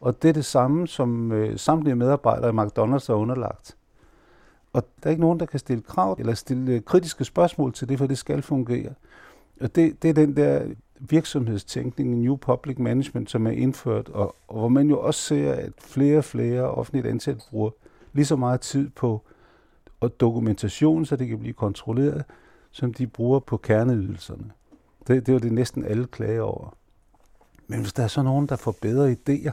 Og 0.00 0.22
det 0.22 0.28
er 0.28 0.32
det 0.32 0.44
samme, 0.44 0.88
som 0.88 1.32
øh, 1.32 1.58
samtlige 1.58 1.94
medarbejdere 1.94 2.50
i 2.50 2.52
McDonald's 2.52 3.12
er 3.12 3.14
underlagt. 3.14 3.76
Og 4.74 4.82
der 5.02 5.06
er 5.06 5.10
ikke 5.10 5.20
nogen, 5.20 5.40
der 5.40 5.46
kan 5.46 5.58
stille 5.58 5.82
krav 5.82 6.16
eller 6.18 6.34
stille 6.34 6.72
øh, 6.72 6.82
kritiske 6.82 7.24
spørgsmål 7.24 7.72
til 7.72 7.88
det, 7.88 7.98
for 7.98 8.06
det 8.06 8.18
skal 8.18 8.42
fungere. 8.42 8.94
Og 9.60 9.74
det, 9.74 10.02
det 10.02 10.10
er 10.10 10.14
den 10.14 10.36
der 10.36 10.66
virksomhedstænkning, 11.00 12.18
New 12.18 12.36
Public 12.36 12.78
Management, 12.78 13.30
som 13.30 13.46
er 13.46 13.50
indført, 13.50 14.08
og, 14.08 14.36
og 14.48 14.58
hvor 14.58 14.68
man 14.68 14.88
jo 14.88 15.00
også 15.00 15.20
ser, 15.20 15.52
at 15.52 15.72
flere 15.78 16.18
og 16.18 16.24
flere 16.24 16.62
offentligt 16.62 17.06
ansatte 17.06 17.42
bruger 17.50 17.70
lige 18.12 18.26
så 18.26 18.36
meget 18.36 18.60
tid 18.60 18.90
på 18.90 19.22
og 20.00 20.20
dokumentation, 20.20 21.06
så 21.06 21.16
det 21.16 21.28
kan 21.28 21.38
blive 21.38 21.54
kontrolleret, 21.54 22.24
som 22.70 22.94
de 22.94 23.06
bruger 23.06 23.40
på 23.40 23.56
kerneydelserne. 23.56 24.50
Det, 25.06 25.26
det 25.26 25.28
er 25.28 25.32
jo 25.32 25.38
det 25.38 25.52
næsten 25.52 25.84
alle 25.84 26.06
klager 26.06 26.42
over. 26.42 26.76
Men 27.66 27.80
hvis 27.80 27.92
der 27.92 28.02
er 28.02 28.08
så 28.08 28.22
nogen, 28.22 28.46
der 28.46 28.56
får 28.56 28.74
bedre 28.82 29.12
idéer, 29.12 29.52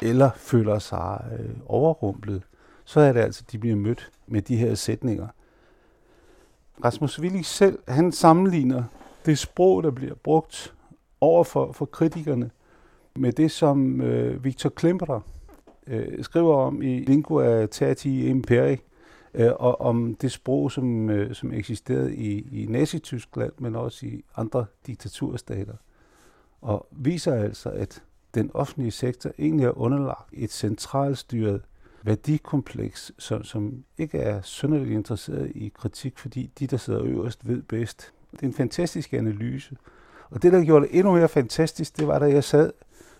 eller 0.00 0.30
føler 0.36 0.78
sig 0.78 1.24
øh, 1.38 1.56
overrumplet, 1.66 2.42
så 2.90 3.00
er 3.00 3.12
det 3.12 3.20
altså, 3.20 3.42
at 3.46 3.52
de 3.52 3.58
bliver 3.58 3.76
mødt 3.76 4.10
med 4.26 4.42
de 4.42 4.56
her 4.56 4.74
sætninger. 4.74 5.28
Rasmus 6.84 7.20
Willig 7.20 7.44
selv, 7.44 7.78
han 7.88 8.12
sammenligner 8.12 8.84
det 9.26 9.38
sprog, 9.38 9.82
der 9.82 9.90
bliver 9.90 10.14
brugt 10.14 10.74
over 11.20 11.44
for, 11.44 11.72
for 11.72 11.84
kritikerne, 11.84 12.50
med 13.16 13.32
det, 13.32 13.50
som 13.50 14.00
øh, 14.00 14.44
Victor 14.44 14.68
Klemperer 14.68 15.20
øh, 15.86 16.24
skriver 16.24 16.54
om 16.54 16.82
i 16.82 17.00
Lingua 17.00 17.66
Terti 17.66 18.26
Imperi, 18.26 18.76
øh, 19.34 19.50
og 19.58 19.80
om 19.80 20.14
det 20.14 20.32
sprog, 20.32 20.72
som, 20.72 21.10
øh, 21.10 21.34
som 21.34 21.52
eksisterede 21.52 22.16
i, 22.16 22.62
i 22.62 22.66
Nazi-Tyskland, 22.66 23.52
men 23.58 23.76
også 23.76 24.06
i 24.06 24.24
andre 24.36 24.66
diktaturstater. 24.86 25.74
Og 26.60 26.86
viser 26.90 27.34
altså, 27.34 27.70
at 27.70 28.02
den 28.34 28.50
offentlige 28.54 28.90
sektor 28.90 29.30
egentlig 29.38 29.66
er 29.66 29.78
underlagt 29.78 30.28
et 30.32 30.52
centralstyret 30.52 31.62
værdikompleks, 32.02 33.12
som, 33.18 33.44
som 33.44 33.84
ikke 33.98 34.18
er 34.18 34.42
synderligt 34.42 34.90
interesseret 34.90 35.52
i 35.54 35.72
kritik, 35.74 36.18
fordi 36.18 36.50
de, 36.58 36.66
der 36.66 36.76
sidder 36.76 37.02
øverst, 37.04 37.48
ved 37.48 37.62
bedst. 37.62 38.12
Det 38.32 38.42
er 38.42 38.46
en 38.46 38.52
fantastisk 38.52 39.12
analyse. 39.12 39.76
Og 40.30 40.42
det, 40.42 40.52
der 40.52 40.64
gjorde 40.64 40.86
det 40.86 40.98
endnu 40.98 41.12
mere 41.12 41.28
fantastisk, 41.28 41.96
det 41.98 42.06
var, 42.06 42.18
da 42.18 42.24
jeg 42.24 42.44
sad 42.44 42.72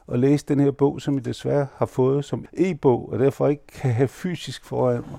og 0.07 0.19
læste 0.19 0.55
den 0.55 0.62
her 0.62 0.71
bog, 0.71 1.01
som 1.01 1.14
jeg 1.14 1.25
desværre 1.25 1.66
har 1.75 1.87
fået 1.87 2.25
som 2.25 2.45
e-bog, 2.53 3.12
og 3.12 3.19
derfor 3.19 3.49
ikke 3.49 3.66
kan 3.66 3.93
have 3.93 4.09
fysisk 4.09 4.64
foran 4.64 5.05
mig. 5.11 5.19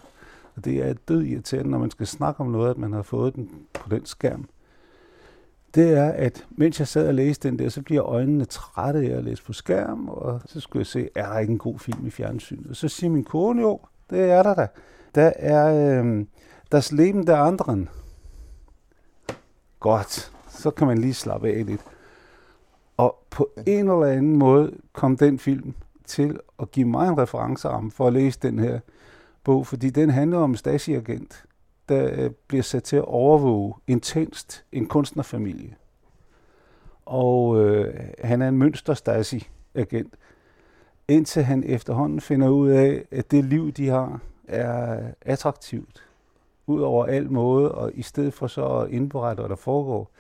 Og 0.56 0.66
det 0.66 0.78
er 0.78 0.94
død 0.94 1.24
irriterende, 1.24 1.72
når 1.72 1.78
man 1.78 1.92
skal 1.92 2.08
snakke 2.08 2.42
om 2.42 2.48
noget, 2.48 2.70
at 2.70 2.78
man 2.78 2.94
har 2.94 3.02
fået 3.02 3.36
den 3.36 3.50
på 3.74 3.90
den 3.90 4.06
skærm. 4.06 4.50
Det 5.76 5.94
er, 5.98 6.12
at 6.12 6.46
mens 6.52 6.80
jeg 6.80 6.88
sad 6.88 7.08
og 7.08 7.14
læste 7.14 7.48
den 7.48 7.60
der, 7.60 7.70
så 7.70 7.82
bliver 7.82 8.04
øjnene 8.04 8.46
trætte 8.46 9.00
af 9.00 9.18
at 9.18 9.24
læse 9.24 9.44
på 9.44 9.54
skærm, 9.54 10.10
og 10.10 10.42
så 10.46 10.60
skulle 10.60 10.82
jeg 10.82 10.88
se, 10.88 11.10
er 11.16 11.26
der 11.30 11.40
ikke 11.40 11.52
en 11.52 11.58
god 11.58 11.80
film 11.80 12.08
i 12.08 12.10
fjernsynet? 12.10 12.68
Og 12.70 12.76
så 12.76 12.88
siger 12.88 13.12
min 13.12 13.24
kone, 13.24 13.62
jo, 13.62 13.80
det 14.10 14.32
er 14.32 14.44
der 14.44 14.54
da. 14.54 14.68
Der 15.16 15.32
er 15.36 16.02
øh, 16.04 16.26
Das 16.72 16.92
Leben 16.92 17.28
der 17.28 17.38
Anderen. 17.38 17.90
Godt, 19.80 20.32
så 20.50 20.72
kan 20.72 20.88
man 20.88 20.98
lige 20.98 21.14
slappe 21.14 21.50
af 21.50 21.66
lidt. 21.66 21.82
Og 22.98 23.16
på 23.30 23.50
en 23.68 23.90
eller 23.90 24.04
anden 24.04 24.38
måde 24.38 24.78
kom 24.94 25.18
den 25.18 25.40
film 25.40 25.74
til 26.06 26.40
at 26.60 26.72
give 26.72 26.88
mig 26.88 27.08
en 27.08 27.18
referenceramme 27.18 27.92
for 27.92 28.08
at 28.08 28.14
læse 28.14 28.40
den 28.42 28.60
her 28.60 28.80
bog, 29.44 29.68
fordi 29.68 29.90
den 29.90 30.10
handler 30.10 30.38
om 30.38 30.50
en 30.50 30.58
stasiagent, 30.58 31.46
der 31.90 32.10
øh, 32.14 32.32
bliver 32.48 32.64
sat 32.64 32.84
til 32.84 32.96
at 32.96 33.06
overvåge 33.06 33.74
intenst 33.88 34.66
en 34.72 34.88
kunstnerfamilie. 34.88 35.76
Og 37.06 37.62
øh, 37.62 38.00
han 38.24 38.42
er 38.42 38.48
en 38.48 38.58
mønster 38.58 38.94
Stasi-agent, 38.94 40.14
indtil 41.08 41.44
han 41.44 41.64
efterhånden 41.64 42.22
finder 42.22 42.50
ud 42.50 42.70
af, 42.70 43.06
at 43.12 43.32
det 43.32 43.46
liv, 43.46 43.72
de 43.72 43.88
har, 43.88 44.20
er 44.48 45.00
attraktivt 45.22 46.04
ud 46.68 46.82
over 46.82 47.06
al 47.06 47.32
måde, 47.32 47.72
og 47.72 47.92
i 47.94 48.02
stedet 48.02 48.34
for 48.34 48.48
så 48.48 48.66
at 48.66 48.90
indberette, 48.90 49.42
hvad 49.42 49.50
der 49.50 49.56
foregår, 49.56 50.12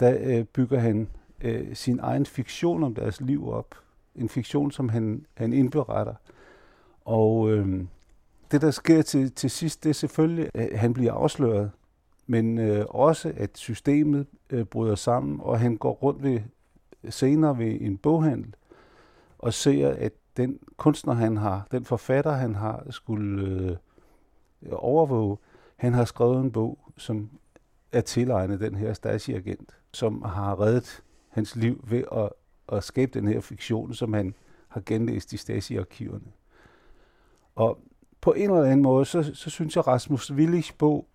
der 0.00 0.16
øh, 0.20 0.44
bygger 0.44 0.78
han 0.78 1.08
øh, 1.40 1.76
sin 1.76 1.98
egen 2.02 2.26
fiktion 2.26 2.82
om 2.82 2.94
deres 2.94 3.20
liv 3.20 3.52
op. 3.52 3.74
En 4.14 4.28
fiktion, 4.28 4.70
som 4.70 4.88
han, 4.88 5.26
han 5.34 5.52
indberetter. 5.52 6.14
Og 7.04 7.50
øh, 7.50 7.84
det, 8.52 8.62
der 8.62 8.70
sker 8.70 9.02
til, 9.02 9.32
til 9.32 9.50
sidst, 9.50 9.84
det 9.84 9.90
er 9.90 9.94
selvfølgelig, 9.94 10.50
at 10.54 10.78
han 10.78 10.92
bliver 10.92 11.12
afsløret, 11.12 11.70
men 12.26 12.58
øh, 12.58 12.84
også, 12.88 13.32
at 13.36 13.58
systemet 13.58 14.26
øh, 14.50 14.64
bryder 14.64 14.94
sammen, 14.94 15.40
og 15.40 15.60
han 15.60 15.76
går 15.76 15.92
rundt 15.92 16.22
ved, 16.22 16.40
senere 17.10 17.58
ved 17.58 17.80
en 17.80 17.98
boghandel 17.98 18.54
og 19.38 19.54
ser, 19.54 19.88
at 19.88 20.12
den 20.36 20.58
kunstner, 20.76 21.14
han 21.14 21.36
har, 21.36 21.66
den 21.70 21.84
forfatter, 21.84 22.32
han 22.32 22.54
har 22.54 22.86
skulle 22.90 23.76
øh, 24.62 24.72
overvåge, 24.72 25.36
han 25.76 25.92
har 25.92 26.04
skrevet 26.04 26.40
en 26.40 26.52
bog, 26.52 26.78
som 26.96 27.30
er 27.92 28.00
tilegnet 28.00 28.60
den 28.60 28.74
her 28.74 28.92
Stasi-agent, 28.92 29.76
som 29.92 30.22
har 30.22 30.60
reddet 30.60 31.02
hans 31.28 31.56
liv 31.56 31.84
ved 31.88 32.04
at, 32.12 32.28
at 32.76 32.84
skabe 32.84 33.18
den 33.18 33.28
her 33.28 33.40
fiktion, 33.40 33.94
som 33.94 34.12
han 34.12 34.34
har 34.68 34.82
genlæst 34.86 35.32
i 35.32 35.36
Stasi-arkiverne. 35.36 36.32
Og 37.54 37.78
på 38.22 38.32
en 38.32 38.42
eller 38.42 38.62
anden 38.62 38.82
måde, 38.82 39.04
så, 39.04 39.30
så 39.34 39.50
synes 39.50 39.76
jeg, 39.76 39.86
Rasmus 39.86 40.32
Willigs 40.32 40.72
bog 40.72 41.06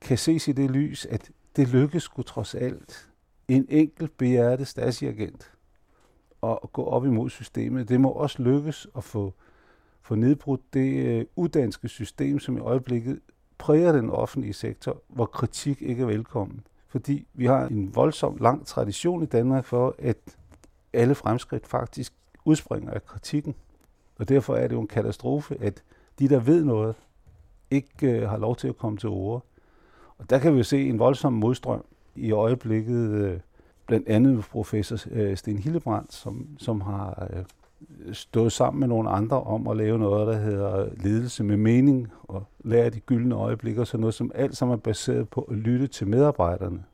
kan 0.00 0.18
ses 0.18 0.48
i 0.48 0.52
det 0.52 0.70
lys, 0.70 1.06
at 1.06 1.30
det 1.56 1.68
lykkes 1.68 2.02
sgu 2.02 2.22
trods 2.22 2.54
alt 2.54 3.08
en 3.48 3.66
enkelt 3.68 4.18
behjertet 4.18 4.68
statsagent 4.68 5.52
at 6.42 6.72
gå 6.72 6.84
op 6.84 7.06
imod 7.06 7.30
systemet. 7.30 7.88
Det 7.88 8.00
må 8.00 8.08
også 8.08 8.42
lykkes 8.42 8.86
at 8.96 9.04
få, 9.04 9.34
få 10.02 10.14
nedbrudt 10.14 10.74
det 10.74 11.20
uh, 11.20 11.44
udanske 11.44 11.88
system, 11.88 12.38
som 12.38 12.56
i 12.56 12.60
øjeblikket 12.60 13.20
præger 13.58 13.92
den 13.92 14.10
offentlige 14.10 14.52
sektor, 14.52 15.02
hvor 15.08 15.26
kritik 15.26 15.82
ikke 15.82 16.02
er 16.02 16.06
velkommen. 16.06 16.66
Fordi 16.88 17.26
vi 17.34 17.46
har 17.46 17.66
en 17.66 17.94
voldsom 17.94 18.36
lang 18.36 18.66
tradition 18.66 19.22
i 19.22 19.26
Danmark 19.26 19.64
for, 19.64 19.94
at 19.98 20.18
alle 20.92 21.14
fremskridt 21.14 21.66
faktisk 21.66 22.12
udspringer 22.44 22.90
af 22.90 23.06
kritikken. 23.06 23.54
Og 24.18 24.28
derfor 24.28 24.56
er 24.56 24.68
det 24.68 24.74
jo 24.74 24.80
en 24.80 24.88
katastrofe, 24.88 25.56
at 25.60 25.82
de, 26.18 26.28
der 26.28 26.40
ved 26.40 26.64
noget, 26.64 26.94
ikke 27.70 28.10
øh, 28.10 28.28
har 28.28 28.36
lov 28.36 28.56
til 28.56 28.68
at 28.68 28.76
komme 28.76 28.98
til 28.98 29.08
ord. 29.08 29.44
Og 30.18 30.30
der 30.30 30.38
kan 30.38 30.52
vi 30.52 30.58
jo 30.58 30.64
se 30.64 30.88
en 30.88 30.98
voldsom 30.98 31.32
modstrøm 31.32 31.84
i 32.14 32.30
øjeblikket, 32.30 33.10
øh, 33.10 33.40
blandt 33.86 34.08
andet 34.08 34.44
professor 34.44 34.98
øh, 35.10 35.36
Sten 35.36 35.58
Hillebrandt, 35.58 36.12
som, 36.12 36.48
som 36.58 36.80
har 36.80 37.28
øh, 37.30 37.44
stået 38.12 38.52
sammen 38.52 38.80
med 38.80 38.88
nogle 38.88 39.10
andre 39.10 39.42
om 39.42 39.68
at 39.68 39.76
lave 39.76 39.98
noget, 39.98 40.26
der 40.26 40.38
hedder 40.38 40.88
ledelse 40.96 41.44
med 41.44 41.56
mening 41.56 42.12
og 42.22 42.44
lære 42.64 42.90
de 42.90 43.00
gyldne 43.00 43.34
øjeblikke 43.34 43.80
og 43.80 43.86
sådan 43.86 44.00
noget, 44.00 44.14
som 44.14 44.32
alt 44.34 44.56
sammen 44.56 44.72
er 44.72 44.80
baseret 44.80 45.28
på 45.28 45.40
at 45.40 45.56
lytte 45.56 45.86
til 45.86 46.06
medarbejderne. 46.06 46.84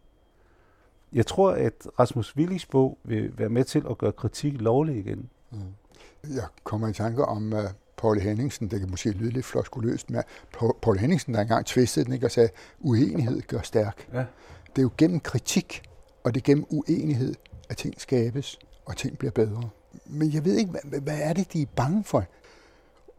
Jeg 1.13 1.27
tror, 1.27 1.51
at 1.51 1.89
Rasmus 1.99 2.37
Willigs 2.37 2.67
bog 2.67 2.99
vil 3.05 3.39
være 3.39 3.49
med 3.49 3.65
til 3.65 3.85
at 3.91 3.99
gøre 3.99 4.13
kritik 4.13 4.61
lovlig 4.61 4.97
igen. 4.97 5.31
Mm. 5.51 5.59
Jeg 6.25 6.45
kommer 6.65 6.89
i 6.89 6.93
tanke 6.93 7.25
om 7.25 7.53
uh, 7.53 7.59
Paul 7.97 8.21
Henningsen, 8.21 8.69
det 8.69 8.81
kan 8.81 8.91
måske 8.91 9.11
lyde 9.11 9.31
lidt 9.31 9.47
floskuløst, 9.47 10.11
men 10.11 10.23
Paul 10.83 10.99
Henningsen, 10.99 11.35
der 11.35 11.41
engang 11.41 11.67
tvistede 11.67 12.05
den 12.05 12.13
ikke, 12.13 12.27
og 12.27 12.31
sagde, 12.31 12.49
uenighed 12.81 13.43
gør 13.43 13.61
stærk. 13.61 14.09
Ja. 14.13 14.25
Det 14.71 14.79
er 14.79 14.83
jo 14.83 14.91
gennem 14.99 15.21
kritik, 15.21 15.83
og 16.25 16.35
det 16.35 16.41
er 16.41 16.45
gennem 16.45 16.67
uenighed, 16.71 17.35
at 17.69 17.77
ting 17.77 18.01
skabes, 18.01 18.59
og 18.87 18.97
ting 18.97 19.19
bliver 19.19 19.33
bedre 19.33 19.71
men 20.07 20.33
jeg 20.33 20.45
ved 20.45 20.57
ikke, 20.57 20.71
hvad, 20.71 21.01
hvad 21.01 21.19
er 21.21 21.33
det, 21.33 21.53
de 21.53 21.63
er 21.63 21.67
bange 21.77 22.05
for 22.05 22.25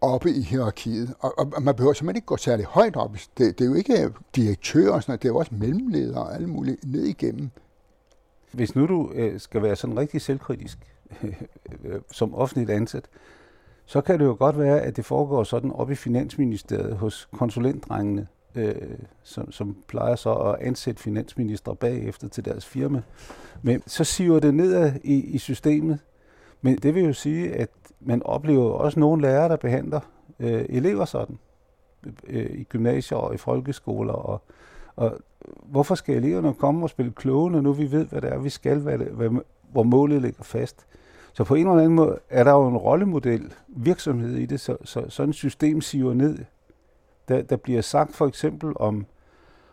oppe 0.02 0.32
i 0.32 0.42
hierarkiet? 0.42 1.14
Og, 1.20 1.34
og 1.38 1.64
man 1.64 1.76
behøver 1.76 1.94
simpelthen 1.94 2.18
ikke 2.18 2.26
gå 2.26 2.38
særlig 2.38 2.66
højt 2.66 2.96
op. 2.96 3.14
Det, 3.14 3.60
det 3.60 3.62
er 3.62 3.66
jo 3.66 3.74
ikke 3.74 4.10
direktører 4.36 4.92
og 4.92 5.02
sådan 5.04 5.12
noget, 5.12 5.22
det 5.22 5.28
er 5.28 5.34
jo 5.34 5.38
også 5.38 5.56
mellemledere 5.56 6.24
og 6.24 6.36
alle 6.36 6.48
mulige 6.48 6.78
ned 6.86 7.04
igennem. 7.04 7.50
Hvis 8.52 8.76
nu 8.76 8.88
du 8.88 9.12
øh, 9.14 9.40
skal 9.40 9.62
være 9.62 9.76
sådan 9.76 9.98
rigtig 9.98 10.22
selvkritisk 10.22 10.78
øh, 11.84 12.02
som 12.12 12.36
offentligt 12.36 12.70
ansat, 12.70 13.06
så 13.86 14.02
kan 14.02 14.20
det 14.20 14.26
jo 14.26 14.36
godt 14.40 14.60
være, 14.60 14.82
at 14.82 14.98
det 14.98 15.06
foregår 15.06 15.44
sådan 15.44 15.72
op 15.72 15.92
i 15.92 15.96
Finansministeriet 15.96 16.98
hos 16.98 17.30
konsulentdrengene, 17.32 18.28
øh, 18.56 18.76
som, 19.24 19.52
som 19.52 19.78
plejer 19.88 20.16
så 20.16 20.34
at 20.34 20.56
ansætte 20.62 21.02
finansminister 21.02 21.74
bagefter 21.74 22.28
til 22.28 22.46
deres 22.46 22.66
firma. 22.66 23.02
Men 23.62 23.84
så 23.88 24.04
siver 24.04 24.40
det 24.40 24.54
ned 24.54 24.92
i, 25.04 25.14
i 25.14 25.38
systemet, 25.38 26.00
men 26.62 26.78
det 26.78 26.96
vil 26.96 27.04
jo 27.04 27.14
sige, 27.14 27.54
at 27.56 27.70
man 28.00 28.24
oplever 28.24 28.72
også 28.72 29.00
nogle 29.00 29.22
lærere, 29.22 29.50
der 29.50 29.56
behandler 29.56 30.00
øh, 30.40 30.66
elever 30.70 31.06
sådan 31.06 31.38
øh, 32.28 32.52
i 32.52 32.64
gymnasier 32.64 33.18
og 33.18 33.34
i 33.34 33.38
folkeskoler. 33.38 34.14
Og, 34.14 34.42
og 34.96 35.20
hvorfor 35.64 35.96
skal 35.96 36.16
eleverne 36.16 36.54
komme 36.54 36.86
og 36.86 36.90
spille 36.90 37.12
kloge, 37.12 37.52
når 37.52 37.62
nu 37.62 37.74
vi 37.74 37.92
ved, 37.92 38.06
hvad 38.06 38.22
det 38.22 38.34
er, 38.34 38.40
vi 38.40 38.50
skal, 38.50 38.80
hvad 38.80 38.98
det, 38.98 39.08
hvad, 39.08 39.30
hvor 39.72 39.84
målet 39.84 40.22
ligger 40.22 40.44
fast? 40.44 40.86
Så 41.34 41.44
på 41.44 41.56
en 41.56 41.68
eller 41.68 41.84
anden 41.84 41.96
måde 41.96 42.20
er 42.30 42.44
der 42.44 42.52
jo 42.52 42.68
en 42.68 42.78
rollemodel 42.78 43.54
virksomhed 43.68 44.36
i 44.36 44.46
det, 44.46 44.60
så, 44.60 44.78
så 44.84 45.06
sådan 45.10 45.30
et 45.30 45.36
system 45.36 45.82
siver 45.82 46.14
ned. 46.14 46.38
Der, 47.28 47.42
der 47.42 47.56
bliver 47.56 47.82
sagt 47.82 48.16
for 48.16 48.28
eksempel 48.28 48.74
om, 48.76 49.06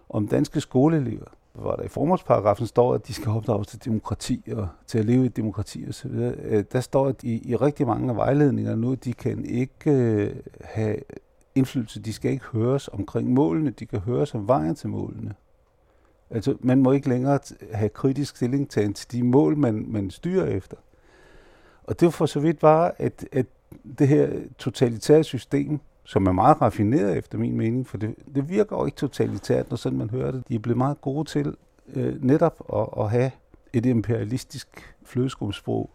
om 0.09 0.29
danske 0.29 0.61
skoleelever, 0.61 1.27
hvor 1.53 1.73
der 1.73 1.83
i 1.83 1.89
formålsparagrafen 1.89 2.67
står, 2.67 2.95
at 2.95 3.07
de 3.07 3.15
skal 3.15 3.29
opdrages 3.29 3.67
til 3.67 3.85
demokrati 3.85 4.43
og 4.53 4.69
til 4.87 4.99
at 4.99 5.05
leve 5.05 5.25
i 5.25 5.29
demokrati 5.29 5.87
osv. 5.89 6.11
Øh, 6.43 6.65
der 6.73 6.81
står, 6.81 7.07
at 7.07 7.23
i, 7.23 7.49
i 7.51 7.57
rigtig 7.57 7.87
mange 7.87 8.11
af 8.11 8.17
vejledninger 8.17 8.77
nu, 8.77 8.95
de 8.95 9.13
kan 9.13 9.45
ikke 9.45 9.91
øh, 9.91 10.37
have 10.61 10.97
indflydelse, 11.55 12.01
de 12.01 12.13
skal 12.13 12.31
ikke 12.31 12.45
høres 12.53 12.89
omkring 12.89 13.31
målene, 13.31 13.71
de 13.71 13.87
kan 13.87 13.99
høres 13.99 14.35
om 14.35 14.49
vejen 14.49 14.75
til 14.75 14.89
målene. 14.89 15.35
Altså, 16.31 16.57
man 16.61 16.83
må 16.83 16.93
ikke 16.93 17.09
længere 17.09 17.39
have 17.73 17.89
kritisk 17.89 18.37
stilling 18.37 18.71
til 18.71 19.13
de 19.13 19.23
mål, 19.23 19.57
man, 19.57 19.85
man 19.89 20.11
styrer 20.11 20.47
efter. 20.47 20.77
Og 21.91 22.01
det 22.01 22.07
var 22.07 22.11
for 22.11 22.27
så 22.27 22.41
vidt 22.41 22.59
bare, 22.59 22.93
at, 23.03 23.29
at 23.33 23.47
det 23.99 24.09
her 24.09 24.31
totalitære 24.59 25.25
system, 25.25 25.81
som 26.05 26.27
er 26.27 26.33
meget 26.33 26.61
raffineret 26.61 27.17
efter 27.17 27.39
min 27.39 27.57
mening, 27.57 27.87
for 27.87 27.99
det, 27.99 28.15
det 28.35 28.49
virker 28.49 28.77
jo 28.77 28.87
ikke 28.87 28.97
totalitært, 28.97 29.71
når 29.71 29.77
sådan 29.77 29.99
man 29.99 30.11
hører 30.11 30.31
det. 30.31 30.49
De 30.49 30.55
er 30.55 30.59
blevet 30.59 30.79
meget 30.79 31.01
gode 31.01 31.29
til 31.29 31.57
øh, 31.95 32.25
netop 32.25 32.65
at, 32.73 33.05
at 33.05 33.11
have 33.11 33.31
et 33.73 33.87
imperialistisk 33.87 34.95
flødeskumsprog, 35.05 35.91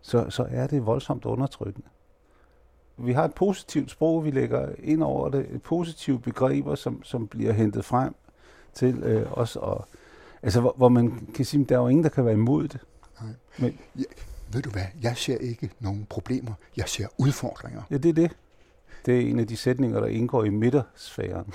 så, 0.00 0.30
så 0.30 0.46
er 0.50 0.66
det 0.66 0.86
voldsomt 0.86 1.24
undertrykkende. 1.24 1.88
Vi 2.96 3.12
har 3.12 3.24
et 3.24 3.34
positivt 3.34 3.90
sprog, 3.90 4.24
vi 4.24 4.30
lægger 4.30 4.68
ind 4.78 5.02
over 5.02 5.28
det, 5.28 5.46
et 5.54 5.62
positivt 5.62 6.22
begreber, 6.22 6.74
som, 6.74 7.02
som 7.02 7.28
bliver 7.28 7.52
hentet 7.52 7.84
frem 7.84 8.14
til 8.74 9.02
øh, 9.02 9.32
os, 9.32 9.56
og, 9.56 9.84
altså, 10.42 10.60
hvor, 10.60 10.74
hvor 10.76 10.88
man 10.88 11.28
kan 11.34 11.44
sige, 11.44 11.62
at 11.62 11.68
der 11.68 11.74
er 11.74 11.80
jo 11.80 11.88
ingen, 11.88 12.04
der 12.04 12.10
kan 12.10 12.24
være 12.24 12.34
imod 12.34 12.68
det. 12.68 12.80
Nej. 13.20 13.30
Men, 13.58 13.78
ja, 13.98 14.04
ved 14.52 14.62
du 14.62 14.70
hvad, 14.70 14.86
jeg 15.02 15.16
ser 15.16 15.38
ikke 15.38 15.70
nogen 15.80 16.06
problemer, 16.10 16.52
jeg 16.76 16.88
ser 16.88 17.06
udfordringer. 17.18 17.82
Ja, 17.90 17.96
det 17.96 18.08
er 18.08 18.12
det. 18.12 18.36
Det 19.06 19.16
er 19.16 19.30
en 19.30 19.38
af 19.38 19.46
de 19.46 19.56
sætninger, 19.56 20.00
der 20.00 20.06
indgår 20.06 20.44
i 20.44 20.48
midtersfæren. 20.48 21.54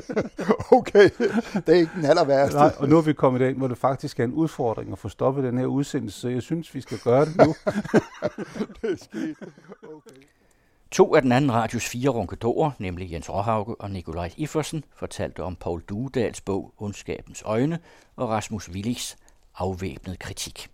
okay, 0.78 1.10
det 1.54 1.68
er 1.68 1.72
ikke 1.72 1.90
den 1.96 2.04
aller 2.04 2.24
værste. 2.24 2.56
Nej, 2.56 2.72
og 2.78 2.88
nu 2.88 2.98
er 2.98 3.02
vi 3.02 3.12
kommet 3.12 3.48
ind, 3.48 3.56
hvor 3.56 3.68
det 3.68 3.78
faktisk 3.78 4.20
er 4.20 4.24
en 4.24 4.32
udfordring 4.32 4.92
at 4.92 4.98
få 4.98 5.08
stoppet 5.08 5.44
den 5.44 5.58
her 5.58 5.66
udsendelse, 5.66 6.20
så 6.20 6.28
jeg 6.28 6.42
synes, 6.42 6.74
vi 6.74 6.80
skal 6.80 6.98
gøre 6.98 7.24
det 7.24 7.36
nu. 7.36 7.44
det 8.82 8.92
er 8.92 8.96
skidt. 8.96 9.38
Okay. 9.82 10.22
To 10.90 11.14
af 11.14 11.22
den 11.22 11.32
anden 11.32 11.52
radios 11.52 11.88
fire 11.88 12.10
ronkedorer, 12.10 12.70
nemlig 12.78 13.12
Jens 13.12 13.30
Råhauke 13.30 13.74
og 13.74 13.90
Nikolaj 13.90 14.30
Iffersen, 14.36 14.84
fortalte 14.96 15.42
om 15.42 15.56
Paul 15.56 15.82
Duedals 15.88 16.40
bog 16.40 16.74
Ondskabens 16.78 17.42
Øjne 17.46 17.78
og 18.16 18.28
Rasmus 18.28 18.68
Willigs 18.68 19.16
afvæbnet 19.58 20.18
kritik. 20.18 20.70